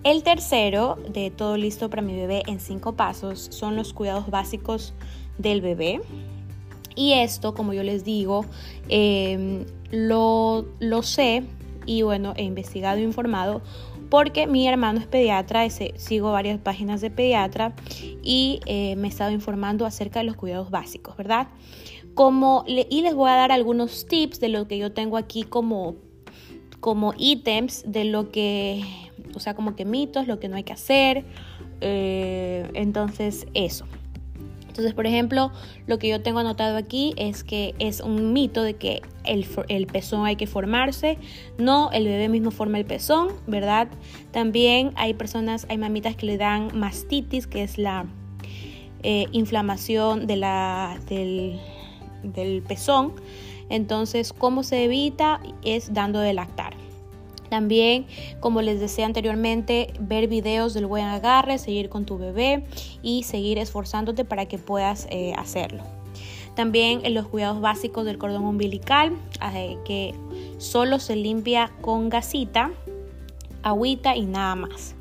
El 0.03 0.23
tercero 0.23 0.97
de 1.13 1.31
todo 1.31 1.59
listo 1.59 1.91
para 1.91 2.01
mi 2.01 2.17
bebé 2.17 2.43
en 2.47 2.59
cinco 2.59 2.95
pasos 2.95 3.49
son 3.51 3.77
los 3.77 3.93
cuidados 3.93 4.31
básicos 4.31 4.95
del 5.41 5.61
bebé. 5.61 6.01
Y 6.97 7.15
esto, 7.15 7.55
como 7.55 7.73
yo 7.73 7.83
les 7.83 8.05
digo, 8.05 8.45
em, 8.89 9.65
lo, 9.91 10.67
lo 10.81 11.03
sé 11.03 11.45
y 11.87 12.03
bueno, 12.03 12.35
he 12.37 12.43
investigado 12.43 12.99
e 12.99 13.03
informado 13.03 13.63
porque 14.11 14.49
mi 14.49 14.67
hermano 14.67 14.99
es 14.99 15.07
pediatra, 15.07 15.69
sigo 15.71 16.33
varias 16.33 16.59
páginas 16.59 17.01
de 17.01 17.11
pediatra 17.11 17.75
y 18.23 18.61
eh, 18.67 18.97
me 18.97 19.07
he 19.07 19.11
estado 19.11 19.31
informando 19.31 19.87
acerca 19.87 20.19
de 20.19 20.25
los 20.25 20.37
cuidados 20.37 20.71
básicos, 20.71 21.17
¿verdad? 21.17 21.49
Como, 22.15 22.65
y 22.67 23.03
les 23.03 23.15
voy 23.15 23.31
a 23.31 23.35
dar 23.35 23.53
algunos 23.53 24.07
tips 24.07 24.41
de 24.41 24.49
lo 24.49 24.67
que 24.67 24.79
yo 24.79 24.93
tengo 24.93 25.17
aquí 25.17 25.45
como, 25.45 25.95
como 26.81 27.15
ítems 27.17 27.85
de 27.87 28.05
lo 28.05 28.33
que, 28.33 28.83
o 29.35 29.39
sea, 29.39 29.55
como 29.55 29.77
que 29.77 29.85
mitos, 29.85 30.27
lo 30.27 30.41
que 30.41 30.49
no 30.49 30.57
hay 30.57 30.65
que 30.65 30.73
hacer. 30.73 31.25
Eh, 31.81 32.69
entonces, 32.75 33.47
eso. 33.55 33.87
Entonces, 34.81 34.95
por 34.95 35.07
ejemplo, 35.07 35.53
lo 35.87 35.99
que 35.99 36.09
yo 36.09 36.23
tengo 36.23 36.39
anotado 36.39 36.79
aquí 36.79 37.13
es 37.19 37.45
que 37.45 37.75
es 37.79 38.01
un 38.01 38.33
mito 38.33 38.63
de 38.63 38.77
que 38.77 39.03
el, 39.25 39.87
pezón 39.87 40.25
hay 40.25 40.37
que 40.37 40.47
formarse. 40.47 41.19
No, 41.59 41.91
el 41.93 42.07
bebé 42.07 42.31
mismo 42.31 42.51
forma 42.51 42.79
el 42.79 42.87
pezón, 42.87 43.29
¿verdad? 43.47 43.89
También 44.31 44.93
hay 44.97 45.13
personas, 45.13 45.67
hay 45.69 45.77
mamitas 45.77 46.17
que 46.17 46.25
le 46.25 46.39
dan 46.39 46.71
mastitis, 46.73 47.47
que 47.47 47.63
es 47.63 47.77
la 47.77 48.07
eh, 49.03 49.27
inflamación 49.33 50.27
de 50.27 50.37
la, 50.37 50.99
del, 51.07 52.63
pezón. 52.67 53.13
Entonces, 53.69 54.33
¿cómo 54.33 54.63
se 54.63 54.85
evita? 54.85 55.41
Es 55.63 55.93
dando 55.93 56.21
de 56.21 56.33
lactar. 56.33 56.75
También, 57.51 58.07
como 58.39 58.63
les 58.63 58.81
decía 58.81 59.05
anteriormente, 59.05 59.93
ver 60.01 60.29
videos 60.29 60.73
del 60.73 60.87
buen 60.87 61.05
agarre, 61.05 61.59
seguir 61.59 61.89
con 61.89 62.07
tu 62.07 62.17
bebé 62.17 62.65
y 63.03 63.25
seguir 63.25 63.59
esforzándote 63.59 64.25
para 64.25 64.47
que 64.47 64.57
puedas 64.57 65.07
eh, 65.11 65.35
hacerlo. 65.37 65.83
También 66.55 67.01
en 67.05 67.15
los 67.15 67.27
cuidados 67.27 67.61
básicos 67.61 68.05
del 68.05 68.19
cordón 68.19 68.45
umbilical, 68.45 69.13
eh, 69.55 69.77
que 69.85 70.15
solo 70.59 70.99
se 70.99 71.17
limpia 71.17 71.73
con 71.81 72.09
gasita, 72.09 72.71
agüita 73.63 74.17
y 74.17 74.27
nada 74.27 74.55
más. 74.55 74.95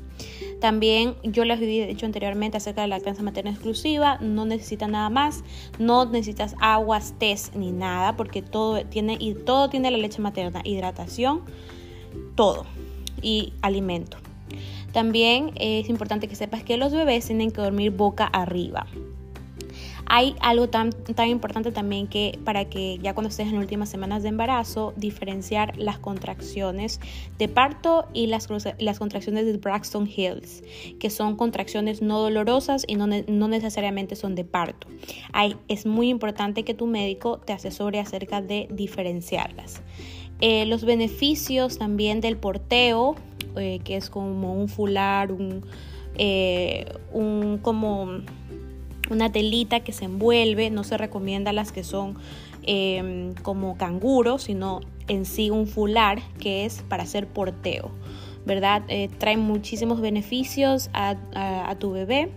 También 0.60 1.14
yo 1.22 1.44
les 1.44 1.60
he 1.60 1.86
dicho 1.86 2.04
anteriormente 2.04 2.58
acerca 2.58 2.82
de 2.82 2.88
la 2.88 2.96
lactancia 2.96 3.24
materna 3.24 3.50
exclusiva, 3.50 4.18
no 4.20 4.44
necesita 4.44 4.88
nada 4.88 5.08
más, 5.08 5.42
no 5.78 6.04
necesitas 6.04 6.54
aguas, 6.60 7.14
test 7.18 7.54
ni 7.54 7.72
nada, 7.72 8.16
porque 8.16 8.42
todo 8.42 8.84
tiene 8.84 9.16
y 9.18 9.34
todo 9.34 9.70
tiene 9.70 9.90
la 9.90 9.96
leche 9.96 10.20
materna, 10.20 10.60
hidratación, 10.64 11.42
todo 12.40 12.64
y 13.20 13.52
alimento. 13.60 14.16
También 14.94 15.50
es 15.56 15.90
importante 15.90 16.26
que 16.26 16.34
sepas 16.34 16.64
que 16.64 16.78
los 16.78 16.90
bebés 16.90 17.26
tienen 17.26 17.50
que 17.50 17.60
dormir 17.60 17.90
boca 17.90 18.24
arriba. 18.24 18.86
Hay 20.06 20.34
algo 20.40 20.70
tan, 20.70 20.88
tan 20.90 21.28
importante 21.28 21.70
también 21.70 22.06
que 22.06 22.38
para 22.42 22.64
que 22.64 22.98
ya 23.02 23.12
cuando 23.12 23.28
estés 23.28 23.48
en 23.48 23.56
las 23.56 23.62
últimas 23.62 23.90
semanas 23.90 24.22
de 24.22 24.30
embarazo, 24.30 24.94
diferenciar 24.96 25.76
las 25.76 25.98
contracciones 25.98 26.98
de 27.38 27.46
parto 27.48 28.08
y 28.14 28.26
las, 28.28 28.48
las 28.78 28.98
contracciones 28.98 29.44
de 29.44 29.58
Braxton 29.58 30.08
Hills, 30.08 30.64
que 30.98 31.10
son 31.10 31.36
contracciones 31.36 32.00
no 32.00 32.20
dolorosas 32.20 32.86
y 32.88 32.94
no, 32.94 33.06
no 33.06 33.48
necesariamente 33.48 34.16
son 34.16 34.34
de 34.34 34.46
parto. 34.46 34.88
Hay, 35.34 35.58
es 35.68 35.84
muy 35.84 36.08
importante 36.08 36.64
que 36.64 36.72
tu 36.72 36.86
médico 36.86 37.38
te 37.38 37.52
asesore 37.52 38.00
acerca 38.00 38.40
de 38.40 38.66
diferenciarlas. 38.70 39.82
Eh, 40.40 40.64
los 40.66 40.84
beneficios 40.84 41.78
también 41.78 42.20
del 42.20 42.36
porteo, 42.36 43.16
eh, 43.56 43.80
que 43.84 43.96
es 43.96 44.08
como 44.08 44.54
un 44.54 44.68
fular, 44.68 45.32
un, 45.32 45.64
eh, 46.16 46.86
un, 47.12 47.58
como 47.58 48.08
una 49.10 49.32
telita 49.32 49.80
que 49.80 49.92
se 49.92 50.06
envuelve, 50.06 50.70
no 50.70 50.84
se 50.84 50.96
recomienda 50.96 51.52
las 51.52 51.72
que 51.72 51.84
son 51.84 52.16
em, 52.62 53.34
como 53.42 53.76
canguros, 53.76 54.44
sino 54.44 54.80
en 55.08 55.24
sí 55.24 55.50
un 55.50 55.66
fular 55.66 56.20
que 56.38 56.64
es 56.64 56.82
para 56.88 57.02
hacer 57.02 57.26
porteo. 57.26 57.90
¿Verdad? 58.46 58.82
trae 59.18 59.36
muchísimos 59.36 60.00
beneficios 60.00 60.90
a, 60.92 61.16
a, 61.34 61.74
tu 61.76 61.92
bebé, 61.92 62.30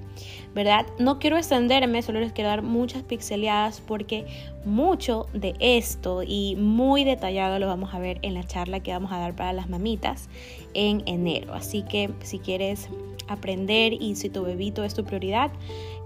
¿verdad? 0.54 0.86
No 1.00 1.20
quiero 1.20 1.38
extenderme, 1.38 2.02
solo 2.02 2.20
les 2.20 2.34
quiero 2.34 2.50
dar 2.50 2.62
muchas 2.62 3.04
pixeleadas 3.04 3.82
porque 3.82 4.26
mucho 4.66 5.28
de 5.34 5.54
esto 5.60 6.24
y 6.26 6.56
muy 6.58 7.04
detallado 7.04 7.60
lo 7.60 7.68
vamos 7.68 7.94
a 7.94 8.00
ver 8.00 8.20
en 8.22 8.34
la 8.34 8.44
charla 8.44 8.82
que 8.82 8.92
vamos 8.92 9.12
a 9.12 9.18
dar 9.18 9.36
para 9.36 9.54
las 9.54 9.70
mamitas 9.70 10.30
en 10.74 11.04
enero. 11.06 11.54
Así 11.54 11.84
que 11.84 12.10
si 12.22 12.40
quieres 12.40 12.90
aprender 13.28 13.94
y 13.94 14.16
si 14.16 14.30
tu 14.30 14.44
bebito 14.44 14.84
es 14.84 14.94
tu 14.94 15.04
prioridad, 15.04 15.52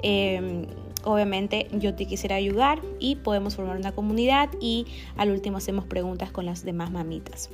em, 0.04 0.68
obviamente 1.04 1.68
yo 1.74 1.96
te 1.96 2.06
quisiera 2.06 2.36
ayudar 2.36 2.82
y 3.00 3.16
podemos 3.16 3.56
formar 3.56 3.78
una 3.78 3.94
comunidad 3.94 4.50
y 4.60 4.86
al 5.16 5.32
último 5.32 5.58
hacemos 5.58 5.86
preguntas 5.86 6.32
con 6.32 6.46
las 6.46 6.64
demás 6.64 6.92
mamitas. 6.92 7.50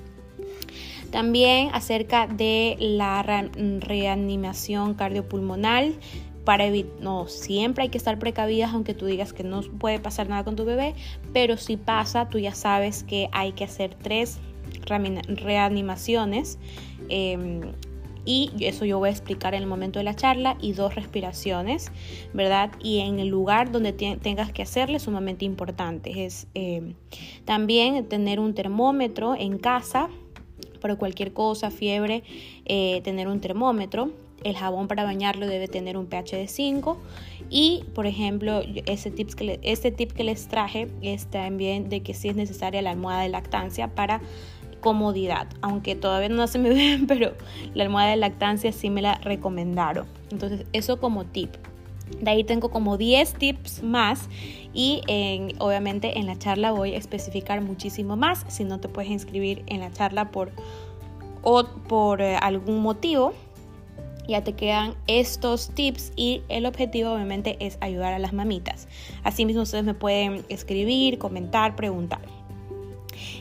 También 1.13 1.69
acerca 1.73 2.25
de 2.25 2.75
la 2.79 3.21
reanimación 3.21 4.95
cardiopulmonar 4.95 5.91
para 6.43 6.65
no, 7.01 7.27
siempre 7.27 7.83
hay 7.83 7.89
que 7.89 7.99
estar 7.99 8.17
precavidas 8.17 8.73
aunque 8.73 8.95
tú 8.95 9.05
digas 9.05 9.31
que 9.31 9.43
no 9.43 9.61
puede 9.61 9.99
pasar 9.99 10.27
nada 10.27 10.43
con 10.43 10.55
tu 10.55 10.65
bebé, 10.65 10.95
pero 11.31 11.57
si 11.57 11.77
pasa, 11.77 12.29
tú 12.29 12.39
ya 12.39 12.55
sabes 12.55 13.03
que 13.03 13.29
hay 13.31 13.51
que 13.51 13.63
hacer 13.63 13.93
tres 13.93 14.39
reanimaciones. 14.87 16.57
Em, 17.09 17.61
y 18.25 18.51
eso 18.61 18.83
yo 18.83 18.97
voy 18.97 19.09
a 19.09 19.11
explicar 19.11 19.53
en 19.53 19.61
el 19.61 19.69
momento 19.69 19.99
de 19.99 20.05
la 20.05 20.15
charla 20.15 20.57
y 20.59 20.71
dos 20.71 20.95
respiraciones, 20.95 21.91
¿verdad? 22.33 22.71
Y 22.81 23.01
en 23.01 23.19
el 23.19 23.27
lugar 23.27 23.71
donde 23.71 23.93
tengas 23.93 24.51
que 24.51 24.63
hacerle 24.63 24.97
sumamente 24.97 25.45
importante 25.45 26.25
es 26.25 26.47
em, 26.55 26.95
también 27.45 28.03
tener 28.09 28.39
un 28.39 28.55
termómetro 28.55 29.35
en 29.35 29.59
casa 29.59 30.09
para 30.83 30.97
cualquier 30.97 31.33
cosa, 31.33 31.71
fiebre, 31.71 32.23
eh, 32.65 33.01
tener 33.03 33.27
un 33.27 33.39
termómetro. 33.39 34.11
El 34.43 34.57
jabón 34.57 34.89
para 34.89 35.05
bañarlo 35.05 35.47
debe 35.47 35.69
tener 35.69 35.97
un 35.97 36.05
pH 36.05 36.35
de 36.35 36.47
5 36.49 36.97
y 37.49 37.85
por 37.95 38.05
ejemplo 38.05 38.61
ese 38.85 39.09
tips 39.09 39.35
que 39.35 39.59
este 39.63 39.91
tip 39.91 40.11
que 40.11 40.25
les 40.25 40.47
traje 40.49 40.89
es 41.01 41.27
también 41.27 41.87
de 41.87 42.01
que 42.01 42.13
si 42.13 42.27
es 42.27 42.35
necesaria 42.35 42.81
la 42.81 42.91
almohada 42.91 43.21
de 43.21 43.29
lactancia 43.29 43.95
para 43.95 44.21
comodidad 44.81 45.47
aunque 45.61 45.95
todavía 45.95 46.27
no 46.29 46.45
se 46.47 46.59
me 46.59 46.69
ven 46.73 47.07
pero 47.07 47.33
la 47.73 47.83
almohada 47.83 48.09
de 48.09 48.17
lactancia 48.17 48.73
sí 48.73 48.89
me 48.89 49.01
la 49.01 49.15
recomendaron. 49.15 50.05
Entonces 50.29 50.65
eso 50.73 50.99
como 50.99 51.23
tip 51.23 51.55
de 52.21 52.31
ahí 52.31 52.43
tengo 52.43 52.69
como 52.69 52.97
10 52.97 53.33
tips 53.33 53.83
más 53.83 54.29
y 54.73 55.01
obviamente 55.59 56.17
en 56.19 56.25
la 56.25 56.37
charla 56.37 56.71
voy 56.71 56.93
a 56.95 56.97
especificar 56.97 57.61
muchísimo 57.61 58.15
más 58.15 58.45
si 58.47 58.63
no 58.63 58.79
te 58.79 58.89
puedes 58.89 59.11
inscribir 59.11 59.63
en 59.67 59.81
la 59.81 59.91
charla 59.91 60.31
por 60.31 60.51
o 61.41 61.65
por 61.87 62.21
eh, 62.21 62.37
algún 62.37 62.81
motivo 62.81 63.33
ya 64.27 64.43
te 64.43 64.53
quedan 64.53 64.95
estos 65.07 65.69
tips 65.69 66.13
y 66.15 66.43
el 66.47 66.65
objetivo 66.65 67.11
obviamente 67.11 67.57
es 67.59 67.77
ayudar 67.81 68.13
a 68.13 68.19
las 68.19 68.33
mamitas. 68.33 68.87
Asimismo 69.23 69.63
ustedes 69.63 69.83
me 69.83 69.93
pueden 69.93 70.45
escribir, 70.49 71.17
comentar, 71.17 71.75
preguntar. 71.75 72.21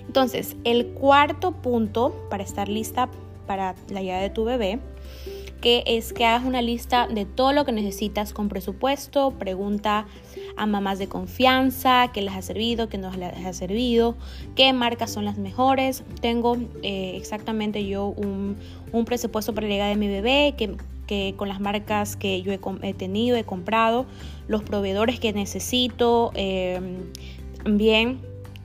Entonces, 0.07 0.57
el 0.65 0.89
cuarto 0.89 1.53
punto 1.53 2.27
para 2.29 2.43
estar 2.43 2.69
lista 2.69 3.09
para 3.47 3.75
la 3.89 4.03
llegada 4.03 4.23
de 4.23 4.31
tu 4.31 4.45
bebé 4.45 4.81
que 5.63 5.85
es 5.87 6.13
que 6.13 6.27
hagas 6.27 6.45
una 6.45 6.61
lista 6.61 7.07
de 7.07 7.25
todo 7.25 7.53
lo 7.53 7.65
que 7.65 7.73
necesitas 7.73 8.35
con 8.35 8.49
presupuesto, 8.49 9.31
pregunta 9.31 10.07
a 10.57 10.67
mamás 10.67 10.99
de 10.99 11.09
confianza 11.09 12.11
qué 12.13 12.21
les 12.21 12.35
ha 12.35 12.43
servido, 12.43 12.89
qué 12.89 12.99
no 12.99 13.11
les 13.13 13.47
ha 13.47 13.53
servido, 13.53 14.17
qué 14.57 14.73
marcas 14.73 15.13
son 15.13 15.25
las 15.25 15.39
mejores. 15.39 16.03
Tengo 16.21 16.59
eh, 16.83 17.15
exactamente 17.17 17.87
yo 17.87 18.07
un, 18.09 18.57
presupuesto 19.07 19.55
para 19.55 19.69
la 19.69 19.73
llegada 19.73 19.91
de 19.91 19.97
mi 19.97 20.09
bebé 20.09 20.55
que, 20.59 20.77
que 21.07 21.35
con 21.37 21.49
las 21.49 21.61
marcas 21.61 22.17
que 22.17 22.43
yo 22.43 22.53
he, 22.53 22.95
tenido, 22.95 23.37
he 23.37 23.45
comprado, 23.45 24.05
los 24.49 24.63
proveedores 24.65 25.21
que 25.21 25.33
necesito, 25.33 26.33
em, 26.35 27.13
bien, 27.65 28.21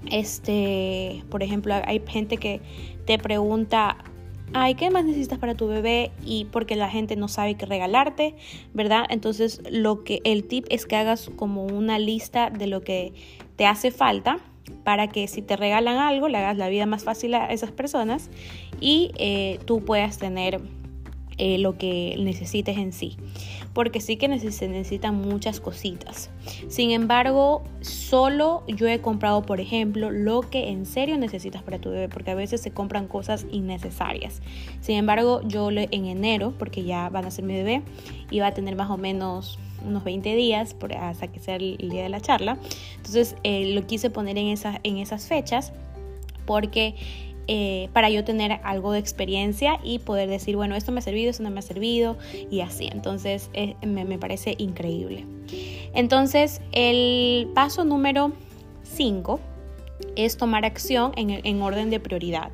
este, 0.09 1.23
por 1.29 1.43
ejemplo, 1.43 1.75
hay 1.85 2.01
gente 2.07 2.37
que 2.37 2.59
te 3.05 3.19
pregunta 3.19 3.97
ay, 4.53 4.75
¿qué 4.75 4.89
más 4.89 5.05
necesitas 5.05 5.39
para 5.39 5.55
tu 5.55 5.67
bebé? 5.67 6.11
Y 6.25 6.45
porque 6.45 6.75
la 6.75 6.89
gente 6.89 7.15
no 7.15 7.27
sabe 7.27 7.55
qué 7.55 7.65
regalarte, 7.65 8.35
¿verdad? 8.73 9.05
Entonces, 9.09 9.61
lo 9.69 10.03
que 10.03 10.21
el 10.23 10.45
tip 10.45 10.65
es 10.69 10.85
que 10.85 10.95
hagas 10.95 11.29
como 11.35 11.65
una 11.65 11.99
lista 11.99 12.49
de 12.49 12.67
lo 12.67 12.81
que 12.81 13.13
te 13.55 13.65
hace 13.65 13.91
falta 13.91 14.39
para 14.83 15.07
que 15.07 15.27
si 15.27 15.41
te 15.41 15.55
regalan 15.55 15.97
algo, 15.97 16.27
le 16.27 16.37
hagas 16.37 16.57
la 16.57 16.69
vida 16.69 16.85
más 16.85 17.03
fácil 17.03 17.35
a 17.35 17.47
esas 17.47 17.71
personas 17.71 18.29
y 18.79 19.11
eh, 19.17 19.59
tú 19.65 19.83
puedas 19.83 20.17
tener 20.17 20.59
eh, 21.37 21.57
lo 21.57 21.77
que 21.77 22.15
necesites 22.19 22.77
en 22.77 22.93
sí. 22.93 23.15
Porque 23.73 24.01
sí 24.01 24.17
que 24.17 24.27
se 24.51 24.67
necesitan 24.67 25.15
muchas 25.15 25.59
cositas. 25.59 26.29
Sin 26.67 26.91
embargo, 26.91 27.63
solo 27.81 28.63
yo 28.67 28.87
he 28.87 28.99
comprado, 29.01 29.43
por 29.43 29.59
ejemplo, 29.59 30.09
lo 30.09 30.41
que 30.41 30.69
en 30.69 30.85
serio 30.85 31.17
necesitas 31.17 31.61
para 31.61 31.79
tu 31.79 31.89
bebé, 31.89 32.09
porque 32.09 32.31
a 32.31 32.35
veces 32.35 32.61
se 32.61 32.71
compran 32.71 33.07
cosas 33.07 33.45
innecesarias. 33.51 34.41
Sin 34.81 34.95
embargo, 34.95 35.41
yo 35.43 35.69
en 35.69 36.05
enero, 36.05 36.53
porque 36.57 36.83
ya 36.83 37.09
van 37.09 37.25
a 37.25 37.31
ser 37.31 37.45
mi 37.45 37.53
bebé, 37.53 37.83
iba 38.31 38.47
a 38.47 38.53
tener 38.53 38.75
más 38.75 38.89
o 38.89 38.97
menos 38.97 39.59
unos 39.85 40.03
20 40.03 40.35
días 40.35 40.75
hasta 40.99 41.27
que 41.27 41.39
sea 41.39 41.57
el, 41.57 41.77
día 41.77 42.03
de 42.03 42.09
la 42.09 42.19
charla. 42.19 42.57
Entonces 42.95 43.35
eh, 43.43 43.73
lo 43.73 43.85
quise 43.85 44.09
poner 44.09 44.37
en, 44.37 44.55
en 44.83 44.97
esas 44.97 45.27
fechas 45.27 45.71
porque 46.45 46.95
eh, 47.49 47.87
para 47.93 48.09
yo 48.09 48.25
tener 48.25 48.59
algo 48.63 48.91
de 48.91 48.99
experiencia 48.99 49.79
y 49.81 49.99
poder 49.99 50.29
decir, 50.29 50.57
bueno, 50.57 50.75
esto 50.75 50.91
me 50.91 50.99
ha 50.99 51.01
servido, 51.01 51.29
esto 51.29 51.43
no 51.43 51.49
me 51.49 51.59
ha 51.59 51.63
servido 51.63 52.17
y 52.51 52.59
así. 52.59 52.89
Entonces 52.91 53.49
eh, 53.53 53.75
me, 53.85 54.17
parece 54.17 54.55
increíble. 54.57 55.25
Entonces 55.93 56.61
el 56.73 57.49
paso 57.55 57.85
número 57.85 58.33
5 58.83 59.39
es 60.17 60.35
tomar 60.35 60.65
acción 60.65 61.13
en, 61.15 61.61
orden 61.61 61.89
de 61.89 61.99
prioridad. 62.01 62.51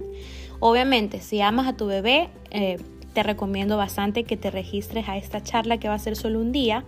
Obviamente, 0.60 1.22
si 1.22 1.42
amas 1.42 1.68
a 1.68 1.76
tu 1.76 1.88
bebé, 1.88 2.30
eh, 2.52 2.78
te 3.14 3.24
recomiendo 3.24 3.78
bastante 3.78 4.24
que 4.24 4.38
te 4.38 4.52
registres 4.52 5.10
a 5.10 5.18
esta 5.18 5.42
charla 5.42 5.78
que 5.78 5.88
va 5.88 5.96
a 5.96 6.00
ser 6.00 6.16
solo 6.16 6.40
un 6.40 6.52
día 6.52 6.84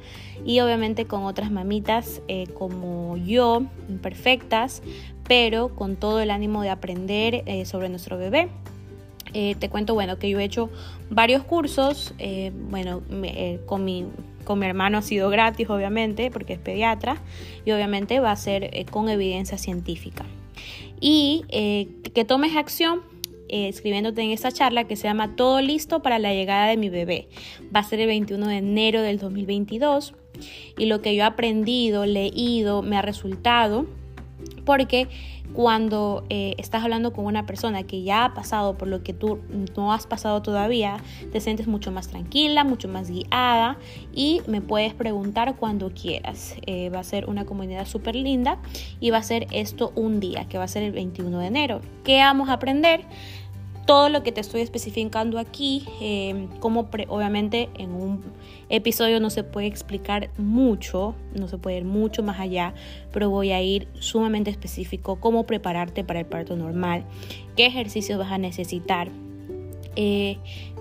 y 0.46 0.60
obviamente 0.60 1.06
con 1.06 1.24
otras 1.24 1.52
mamitas 1.52 2.22
como 2.56 3.16
yo, 3.18 3.64
imperfectas, 3.90 4.82
pero 5.28 5.70
con 5.70 5.96
todo 5.96 6.22
el 6.22 6.32
ánimo 6.32 6.62
de 6.62 6.70
aprender 6.70 7.44
eh, 7.46 7.66
sobre 7.66 7.90
nuestro 7.90 8.18
bebé. 8.18 8.50
Eh, 9.34 9.56
te 9.60 9.70
cuento, 9.70 9.94
bueno, 9.94 10.18
que 10.18 10.30
yo 10.30 10.40
he 10.40 10.44
hecho 10.44 10.70
varios 11.10 11.44
cursos, 11.44 12.14
eh, 12.20 12.52
bueno, 12.70 13.02
con, 13.66 13.84
mi, 13.84 14.06
con 14.46 14.60
mi 14.60 14.66
hermano 14.66 15.00
ha 15.00 15.02
sido 15.02 15.30
gratis, 15.30 15.70
obviamente, 15.70 16.32
porque 16.32 16.54
es 16.54 16.60
pediatra, 16.60 17.22
y 17.66 17.72
obviamente 17.72 18.20
va 18.22 18.32
a 18.32 18.36
ser 18.38 18.86
con 18.92 19.10
evidencia 19.10 19.58
científica. 19.58 20.26
Y 21.02 21.44
que 22.14 22.24
tomes 22.26 22.56
acción 22.56 23.02
escribiéndote 23.50 24.22
en 24.22 24.32
esta 24.32 24.52
charla 24.52 24.86
que 24.86 24.96
se 24.96 25.04
llama 25.04 25.36
Todo 25.36 25.62
listo 25.62 26.02
para 26.02 26.18
la 26.18 26.34
llegada 26.34 26.68
de 26.68 26.78
mi 26.78 26.90
bebé. 26.90 27.28
Va 27.76 27.82
a 27.82 27.84
ser 27.84 28.00
el 28.00 28.08
21 28.08 28.48
de 28.48 28.58
enero 28.58 29.02
del 29.02 29.20
2022 29.20 30.14
y 30.78 30.86
lo 30.86 31.02
que 31.02 31.16
yo 31.16 31.24
he 31.24 31.26
aprendido, 31.26 32.06
leído, 32.06 32.82
me 32.82 32.98
ha 32.98 33.02
resultado 33.02 33.86
porque 34.66 35.08
cuando 35.54 36.26
eh, 36.30 36.56
estás 36.58 36.84
hablando 36.84 37.14
con 37.14 37.26
una 37.26 37.46
persona 37.46 37.84
que 37.84 38.04
ya 38.04 38.26
ha 38.26 38.34
pasado 38.34 38.78
por 38.78 38.88
lo 38.88 39.04
que 39.04 39.14
tú 39.14 39.40
no 39.78 39.94
has 39.94 40.08
pasado 40.08 40.42
todavía, 40.42 40.98
te 41.32 41.40
sientes 41.40 41.68
mucho 41.68 41.92
más 41.92 42.08
tranquila, 42.08 42.64
mucho 42.64 42.88
más 42.88 43.10
guiada 43.10 43.78
y 44.14 44.42
me 44.48 44.62
puedes 44.62 44.94
preguntar 44.94 45.56
cuando 45.56 45.92
quieras. 45.92 46.56
Eh, 46.66 46.90
va 46.90 47.00
a 47.00 47.04
ser 47.04 47.30
una 47.30 47.46
comunidad 47.46 47.86
súper 47.86 48.16
linda 48.16 48.58
y 49.00 49.12
va 49.12 49.20
a 49.20 49.24
ser 49.24 49.48
esto 49.52 49.94
un 49.96 50.20
día, 50.20 50.46
que 50.50 50.58
va 50.58 50.66
a 50.66 50.68
ser 50.68 50.84
el 50.84 50.92
21 50.92 51.40
de 51.40 51.48
enero. 51.48 51.82
¿Qué 52.04 52.20
vamos 52.20 52.50
a 52.50 52.54
aprender? 52.54 53.06
Todo 53.86 54.10
lo 54.10 54.24
que 54.24 54.32
te 54.32 54.42
estoy 54.42 54.62
especificando 54.62 55.38
aquí, 55.38 55.86
em, 56.02 56.48
como 56.60 56.90
obviamente 57.08 57.70
en 57.76 57.92
un 57.92 58.24
episodio 58.70 59.20
no 59.20 59.30
se 59.30 59.44
puede 59.44 59.68
explicar 59.68 60.32
mucho, 60.38 61.16
no 61.36 61.48
se 61.48 61.58
puede 61.60 61.78
ir 61.78 61.86
mucho 61.86 62.24
más 62.24 62.40
allá, 62.40 62.74
pero 63.12 63.30
voy 63.30 63.52
a 63.52 63.62
ir 63.62 63.88
sumamente 64.00 64.50
específico, 64.50 65.20
cómo 65.20 65.46
prepararte 65.46 66.04
para 66.04 66.20
el 66.20 66.26
parto 66.26 66.56
normal, 66.56 67.06
qué 67.56 67.68
ejercicios 67.68 68.18
vas 68.18 68.32
a 68.32 68.40
necesitar, 68.40 69.10
eh, 69.96 70.38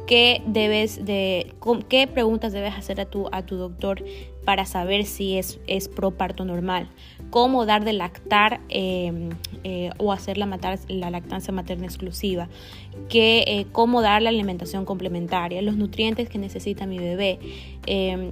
qué 0.07 0.43
debes 0.47 1.05
de, 1.05 1.55
qué 1.89 2.07
preguntas 2.07 2.53
debes 2.53 2.75
hacer 2.75 3.01
a 3.01 3.05
tu, 3.05 3.29
a 3.33 3.43
tu 3.43 3.57
doctor 3.57 4.03
para 4.45 4.65
saber 4.65 5.05
si 5.05 5.37
es, 5.37 5.59
es 5.67 5.89
pro 5.89 6.13
parto 6.13 6.45
normal, 6.45 6.89
cómo 7.35 7.67
dar 7.67 7.85
de 7.85 7.93
lactar 7.93 8.61
em, 8.69 9.31
eh, 9.65 9.91
o 9.99 10.13
hacer 10.13 10.39
la, 10.39 10.47
la 10.87 11.11
lactancia 11.11 11.53
materna 11.53 11.85
exclusiva, 11.85 12.49
que, 13.09 13.43
eh, 13.49 13.67
cómo 13.73 14.03
dar 14.03 14.23
la 14.23 14.29
alimentación 14.29 14.85
complementaria, 14.85 15.61
los 15.61 15.77
nutrientes 15.77 16.29
que 16.29 16.39
necesita 16.39 16.87
mi 16.87 16.97
bebé. 17.01 17.41
Em, 17.87 18.31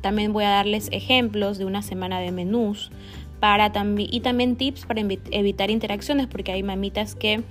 también 0.00 0.32
voy 0.32 0.44
a 0.44 0.50
darles 0.50 0.88
ejemplos 0.92 1.58
de 1.58 1.64
una 1.64 1.82
semana 1.82 2.20
de 2.20 2.30
menús 2.30 2.92
para 3.40 3.72
y 3.98 4.20
también 4.20 4.54
tips 4.54 4.86
para 4.86 5.00
evitar 5.00 5.72
interacciones 5.72 6.28
porque 6.28 6.52
hay 6.52 6.62
mamitas 6.62 7.16
que 7.16 7.42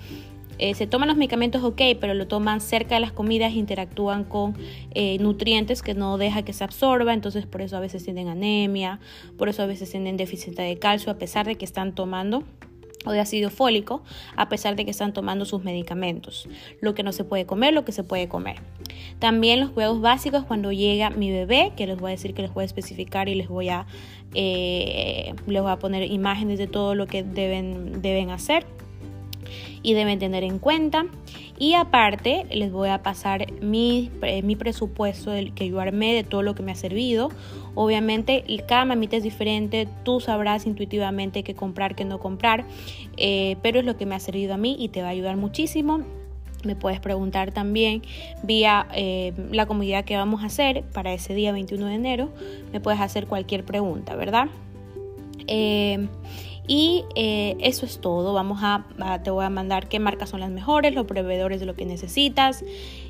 eh, 0.59 0.73
se 0.73 0.87
toman 0.87 1.07
los 1.07 1.17
medicamentos 1.17 1.63
ok, 1.63 1.81
pero 1.99 2.13
lo 2.13 2.27
toman 2.27 2.61
cerca 2.61 2.95
de 2.95 3.01
las 3.01 3.11
comidas, 3.11 3.53
interactúan 3.53 4.23
con 4.23 4.57
eh, 4.93 5.17
nutrientes 5.19 5.81
que 5.81 5.93
no 5.93 6.17
deja 6.17 6.43
que 6.43 6.53
se 6.53 6.63
absorba, 6.63 7.13
entonces 7.13 7.45
por 7.45 7.61
eso 7.61 7.77
a 7.77 7.79
veces 7.79 8.03
tienen 8.03 8.27
anemia, 8.27 8.99
por 9.37 9.49
eso 9.49 9.63
a 9.63 9.65
veces 9.65 9.89
tienen 9.91 10.17
déficit 10.17 10.55
de 10.55 10.77
calcio 10.77 11.11
a 11.11 11.17
pesar 11.17 11.45
de 11.45 11.55
que 11.55 11.65
están 11.65 11.93
tomando 11.93 12.43
o 13.05 13.11
de 13.11 13.19
ácido 13.19 13.49
fólico, 13.49 14.03
a 14.35 14.49
pesar 14.49 14.75
de 14.75 14.83
que 14.83 14.91
están 14.91 15.13
tomando 15.13 15.45
sus 15.45 15.63
medicamentos. 15.63 16.49
Lo 16.81 16.93
que 16.93 17.03
no 17.03 17.11
se 17.11 17.23
puede 17.23 17.45
comer, 17.45 17.73
lo 17.73 17.85
que 17.85 17.91
se 17.91 18.03
puede 18.03 18.27
comer. 18.27 18.57
También 19.19 19.59
los 19.59 19.69
cuidados 19.69 20.01
básicos 20.01 20.43
cuando 20.43 20.71
llega 20.71 21.09
mi 21.11 21.31
bebé, 21.31 21.71
que 21.77 21.87
les 21.87 21.97
voy 21.97 22.09
a 22.09 22.11
decir 22.11 22.33
que 22.33 22.41
les 22.41 22.53
voy 22.53 22.63
a 22.63 22.65
especificar 22.65 23.29
y 23.29 23.35
les 23.35 23.47
voy 23.47 23.69
a, 23.69 23.85
eh, 24.33 25.33
les 25.45 25.61
voy 25.61 25.71
a 25.71 25.77
poner 25.77 26.11
imágenes 26.11 26.57
de 26.59 26.67
todo 26.67 26.95
lo 26.95 27.07
que 27.07 27.23
deben, 27.23 28.01
deben 28.01 28.29
hacer 28.29 28.65
y 29.81 29.93
deben 29.93 30.19
tener 30.19 30.43
en 30.43 30.59
cuenta. 30.59 31.05
Y 31.59 31.73
aparte 31.73 32.45
les 32.51 32.71
voy 32.71 32.89
a 32.89 33.01
pasar 33.01 33.51
mi, 33.61 34.11
eh, 34.21 34.43
mi 34.43 34.55
presupuesto 34.55 35.31
del 35.31 35.53
que 35.53 35.67
yo 35.67 35.79
armé 35.79 36.13
de 36.13 36.23
todo 36.23 36.43
lo 36.43 36.53
que 36.53 36.63
me 36.63 36.71
ha 36.71 36.75
servido. 36.75 37.29
Obviamente 37.73 38.43
cada 38.67 38.85
mamita 38.85 39.17
es 39.17 39.23
diferente, 39.23 39.87
tú 40.03 40.19
sabrás 40.19 40.65
intuitivamente 40.65 41.43
qué 41.43 41.55
comprar, 41.55 41.95
qué 41.95 42.05
no 42.05 42.19
comprar, 42.19 42.65
eh, 43.17 43.57
pero 43.61 43.79
es 43.79 43.85
lo 43.85 43.97
que 43.97 44.05
me 44.05 44.15
ha 44.15 44.19
servido 44.19 44.53
a 44.53 44.57
mí 44.57 44.75
y 44.79 44.89
te 44.89 45.01
va 45.01 45.07
a 45.07 45.11
ayudar 45.11 45.37
muchísimo. 45.37 46.01
Me 46.63 46.75
puedes 46.75 46.99
preguntar 46.99 47.51
también 47.51 48.01
vía 48.43 48.87
eh, 48.93 49.33
la 49.51 49.67
comunidad 49.67 50.05
que 50.05 50.17
vamos 50.17 50.43
a 50.43 50.47
hacer 50.47 50.83
para 50.91 51.13
ese 51.13 51.33
día 51.33 51.51
21 51.51 51.85
de 51.85 51.93
enero. 51.93 52.29
Me 52.73 52.79
puedes 52.79 52.99
hacer 52.99 53.27
cualquier 53.27 53.63
pregunta, 53.63 54.15
¿verdad? 54.15 54.47
Y 56.67 57.05
eh, 57.15 57.55
eso 57.61 57.85
es 57.85 57.99
todo. 57.99 58.33
Vamos 58.33 58.59
a, 58.61 58.85
te 59.23 59.31
voy 59.31 59.45
a 59.45 59.49
mandar 59.49 59.87
qué 59.87 59.99
marcas 59.99 60.29
son 60.29 60.41
las 60.41 60.51
mejores, 60.51 60.93
los 60.93 61.05
proveedores 61.05 61.59
de 61.61 61.65
lo 61.65 61.75
que 61.75 61.85
necesitas 61.85 62.63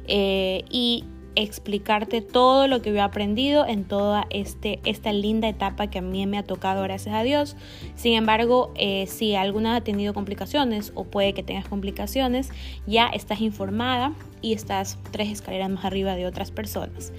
eh, 0.08 0.64
y 0.70 1.04
explicarte 1.38 2.22
todo 2.22 2.68
lo 2.68 2.82
que 2.82 2.90
he 2.90 3.00
aprendido 3.00 3.66
en 3.66 3.86
toda 3.86 4.26
este, 4.32 4.80
esta 4.86 5.14
linda 5.14 5.48
etapa 5.48 5.88
que 5.88 6.00
a 6.00 6.02
mí 6.02 6.26
me 6.26 6.40
ha 6.40 6.44
tocado, 6.44 6.82
gracias 6.82 7.14
a 7.14 7.22
Dios. 7.22 7.56
Sin 7.96 8.14
embargo, 8.14 8.72
eh, 8.76 9.06
si 9.08 9.36
alguna 9.36 9.76
ha 9.76 9.82
tenido 9.82 10.16
complicaciones 10.16 10.92
o 10.96 11.04
puede 11.04 11.34
que 11.34 11.44
tengas 11.44 11.68
complicaciones, 11.68 12.50
ya 12.88 13.08
estás 13.08 13.42
informada 13.42 14.14
y 14.42 14.54
estás 14.54 14.98
tres 15.12 15.30
escaleras 15.30 15.70
más 15.70 15.86
arriba 15.86 16.16
de 16.16 16.26
otras 16.26 16.50
personas. 16.50 17.14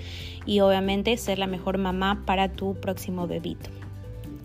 Y 0.46 0.60
obviamente 0.60 1.16
ser 1.16 1.38
la 1.38 1.46
mejor 1.46 1.78
mamá 1.78 2.24
para 2.26 2.48
tu 2.50 2.74
próximo 2.74 3.28
bebito. 3.28 3.70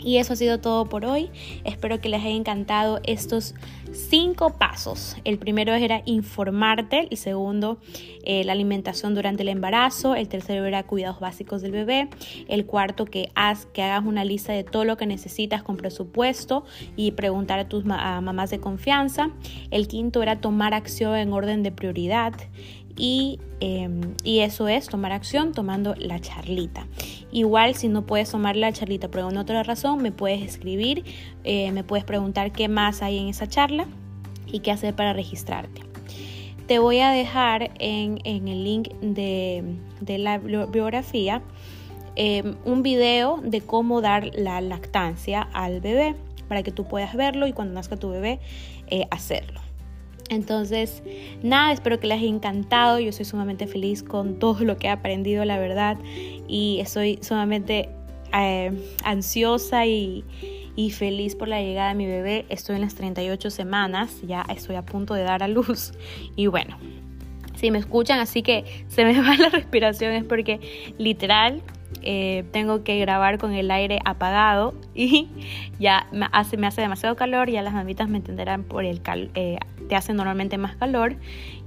Y 0.03 0.17
eso 0.17 0.33
ha 0.33 0.35
sido 0.35 0.59
todo 0.59 0.85
por 0.85 1.05
hoy. 1.05 1.29
Espero 1.63 2.01
que 2.01 2.09
les 2.09 2.21
haya 2.21 2.35
encantado 2.35 2.99
estos 3.03 3.55
cinco 3.91 4.51
pasos. 4.57 5.15
El 5.23 5.37
primero 5.37 5.73
era 5.73 6.01
informarte, 6.05 7.07
el 7.09 7.17
segundo 7.17 7.79
eh, 8.25 8.43
la 8.43 8.53
alimentación 8.53 9.15
durante 9.15 9.43
el 9.43 9.49
embarazo, 9.49 10.15
el 10.15 10.27
tercero 10.27 10.65
era 10.65 10.83
cuidados 10.83 11.19
básicos 11.19 11.61
del 11.61 11.71
bebé, 11.71 12.09
el 12.47 12.65
cuarto 12.65 13.05
que, 13.05 13.29
haz, 13.35 13.65
que 13.67 13.83
hagas 13.83 14.05
una 14.05 14.23
lista 14.23 14.53
de 14.53 14.63
todo 14.63 14.85
lo 14.85 14.97
que 14.97 15.05
necesitas 15.05 15.61
con 15.61 15.77
presupuesto 15.77 16.63
y 16.95 17.11
preguntar 17.11 17.59
a 17.59 17.67
tus 17.67 17.85
mamás 17.85 18.49
de 18.49 18.59
confianza, 18.59 19.31
el 19.71 19.87
quinto 19.87 20.23
era 20.23 20.39
tomar 20.39 20.73
acción 20.73 21.15
en 21.15 21.33
orden 21.33 21.63
de 21.63 21.71
prioridad 21.71 22.33
Em, 22.95 24.13
y, 24.23 24.39
eso 24.39 24.67
es 24.67 24.87
tomar 24.87 25.11
acción 25.11 25.51
tomando 25.51 25.95
la 25.95 26.19
charlita. 26.19 26.85
Igual 27.31 27.75
si 27.75 27.87
no 27.87 28.05
puedes 28.05 28.29
tomar 28.29 28.55
la 28.55 28.71
charlita 28.71 29.09
por 29.09 29.21
alguna 29.21 29.41
otra 29.41 29.63
razón, 29.63 30.01
me 30.01 30.11
puedes 30.11 30.41
escribir, 30.41 31.03
eh, 31.43 31.71
me 31.71 31.83
puedes 31.83 32.05
preguntar 32.05 32.51
qué 32.51 32.67
más 32.67 33.01
hay 33.01 33.17
en 33.17 33.27
esa 33.29 33.47
charla 33.47 33.87
y 34.45 34.59
qué 34.59 34.71
hacer 34.71 34.95
para 34.95 35.13
registrarte. 35.13 35.81
Te 36.67 36.79
voy 36.79 36.99
a 36.99 37.09
dejar 37.09 37.71
en, 37.79 38.19
el 38.25 38.63
link 38.63 38.89
de, 39.01 39.63
la 40.17 40.37
biografía 40.37 41.41
em, 42.15 42.55
un 42.63 42.83
video 42.83 43.39
de 43.43 43.61
cómo 43.61 44.01
dar 44.01 44.31
la 44.35 44.61
lactancia 44.61 45.41
al 45.53 45.81
bebé 45.81 46.15
para 46.47 46.63
que 46.63 46.71
tú 46.71 46.85
puedas 46.85 47.15
verlo 47.15 47.47
y 47.47 47.53
cuando 47.53 47.73
nazca 47.73 47.97
tu 47.97 48.09
bebé 48.09 48.39
eh, 48.87 49.07
hacerlo. 49.09 49.62
Entonces, 50.29 51.03
nada, 51.41 51.71
espero 51.71 51.99
que 51.99 52.07
les 52.07 52.19
haya 52.19 52.27
encantado. 52.27 52.99
Yo 52.99 53.11
soy 53.11 53.25
sumamente 53.25 53.67
feliz 53.67 54.03
con 54.03 54.39
todo 54.39 54.63
lo 54.63 54.77
que 54.77 54.87
he 54.87 54.89
aprendido, 54.89 55.45
la 55.45 55.57
verdad. 55.57 55.97
Y 56.47 56.79
estoy 56.79 57.19
sumamente 57.21 57.89
eh, 58.33 58.71
ansiosa 59.03 59.85
y, 59.85 60.23
y, 60.75 60.91
feliz 60.91 61.35
por 61.35 61.47
la 61.47 61.61
llegada 61.61 61.89
de 61.89 61.95
mi 61.95 62.07
bebé. 62.07 62.45
Estoy 62.49 62.75
en 62.75 62.81
las 62.81 62.95
38 62.95 63.49
semanas, 63.51 64.21
ya 64.25 64.45
estoy 64.49 64.75
a 64.75 64.83
punto 64.83 65.13
de 65.13 65.23
dar 65.23 65.43
a 65.43 65.47
luz. 65.47 65.93
Y 66.35 66.47
bueno, 66.47 66.77
si 67.55 67.69
me 67.69 67.77
escuchan, 67.77 68.19
así 68.19 68.41
que 68.41 68.85
se 68.87 69.05
me 69.05 69.13
va 69.21 69.35
la 69.37 69.49
respiración 69.49 70.13
es 70.13 70.23
porque 70.23 70.59
literal 70.97 71.61
eh, 72.03 72.43
tengo 72.51 72.83
que 72.83 72.99
grabar 72.99 73.37
con 73.37 73.53
el 73.53 73.71
aire 73.71 73.99
apagado 74.05 74.73
y 74.93 75.29
ya 75.79 76.07
me 76.11 76.27
hace, 76.31 76.57
me 76.57 76.67
hace 76.67 76.81
demasiado 76.81 77.15
calor, 77.15 77.49
ya 77.49 77.61
las 77.61 77.73
mamitas 77.73 78.09
me 78.09 78.17
entenderán 78.17 78.63
por 78.63 78.85
el 78.85 79.01
calor. 79.01 79.29
Eh, 79.35 79.57
te 79.87 79.95
hace 79.95 80.13
normalmente 80.13 80.57
más 80.57 80.75
calor 80.75 81.15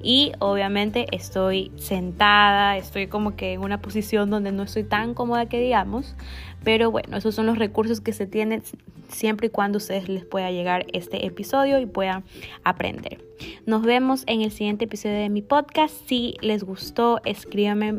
y 0.06 0.30
obviamente 0.38 1.06
estoy 1.10 1.72
sentada, 1.74 2.76
estoy 2.76 3.08
como 3.08 3.34
que 3.34 3.54
en 3.54 3.60
una 3.60 3.82
posición 3.82 4.30
donde 4.30 4.52
no 4.52 4.62
estoy 4.62 4.84
tan 4.84 5.14
cómoda 5.14 5.46
que 5.46 5.60
digamos, 5.60 6.14
pero 6.62 6.92
bueno, 6.92 7.16
esos 7.16 7.34
son 7.34 7.46
los 7.46 7.58
recursos 7.58 8.00
que 8.00 8.12
se 8.12 8.24
tienen 8.24 8.62
siempre 9.08 9.48
y 9.48 9.50
cuando 9.50 9.78
ustedes 9.78 10.08
les 10.08 10.24
pueda 10.24 10.52
llegar 10.52 10.86
este 10.92 11.26
episodio 11.26 11.80
y 11.80 11.86
puedan 11.86 12.22
aprender. 12.62 13.20
Nos 13.66 13.82
vemos 13.82 14.22
en 14.28 14.42
el 14.42 14.52
siguiente 14.52 14.84
episodio 14.84 15.16
de 15.16 15.28
mi 15.28 15.42
podcast. 15.42 15.92
Si 16.06 16.36
les 16.40 16.62
gustó, 16.62 17.20
escríbanme 17.24 17.98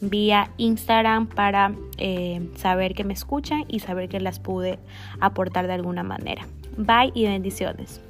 vía 0.00 0.52
Instagram 0.58 1.26
para 1.26 1.74
eh, 1.96 2.40
saber 2.54 2.94
que 2.94 3.02
me 3.02 3.14
escuchan 3.14 3.64
y 3.66 3.80
saber 3.80 4.08
que 4.08 4.20
las 4.20 4.38
pude 4.38 4.78
aportar 5.18 5.66
de 5.66 5.72
alguna 5.72 6.04
manera. 6.04 6.46
Bye 6.76 7.10
y 7.14 7.24
bendiciones. 7.24 8.00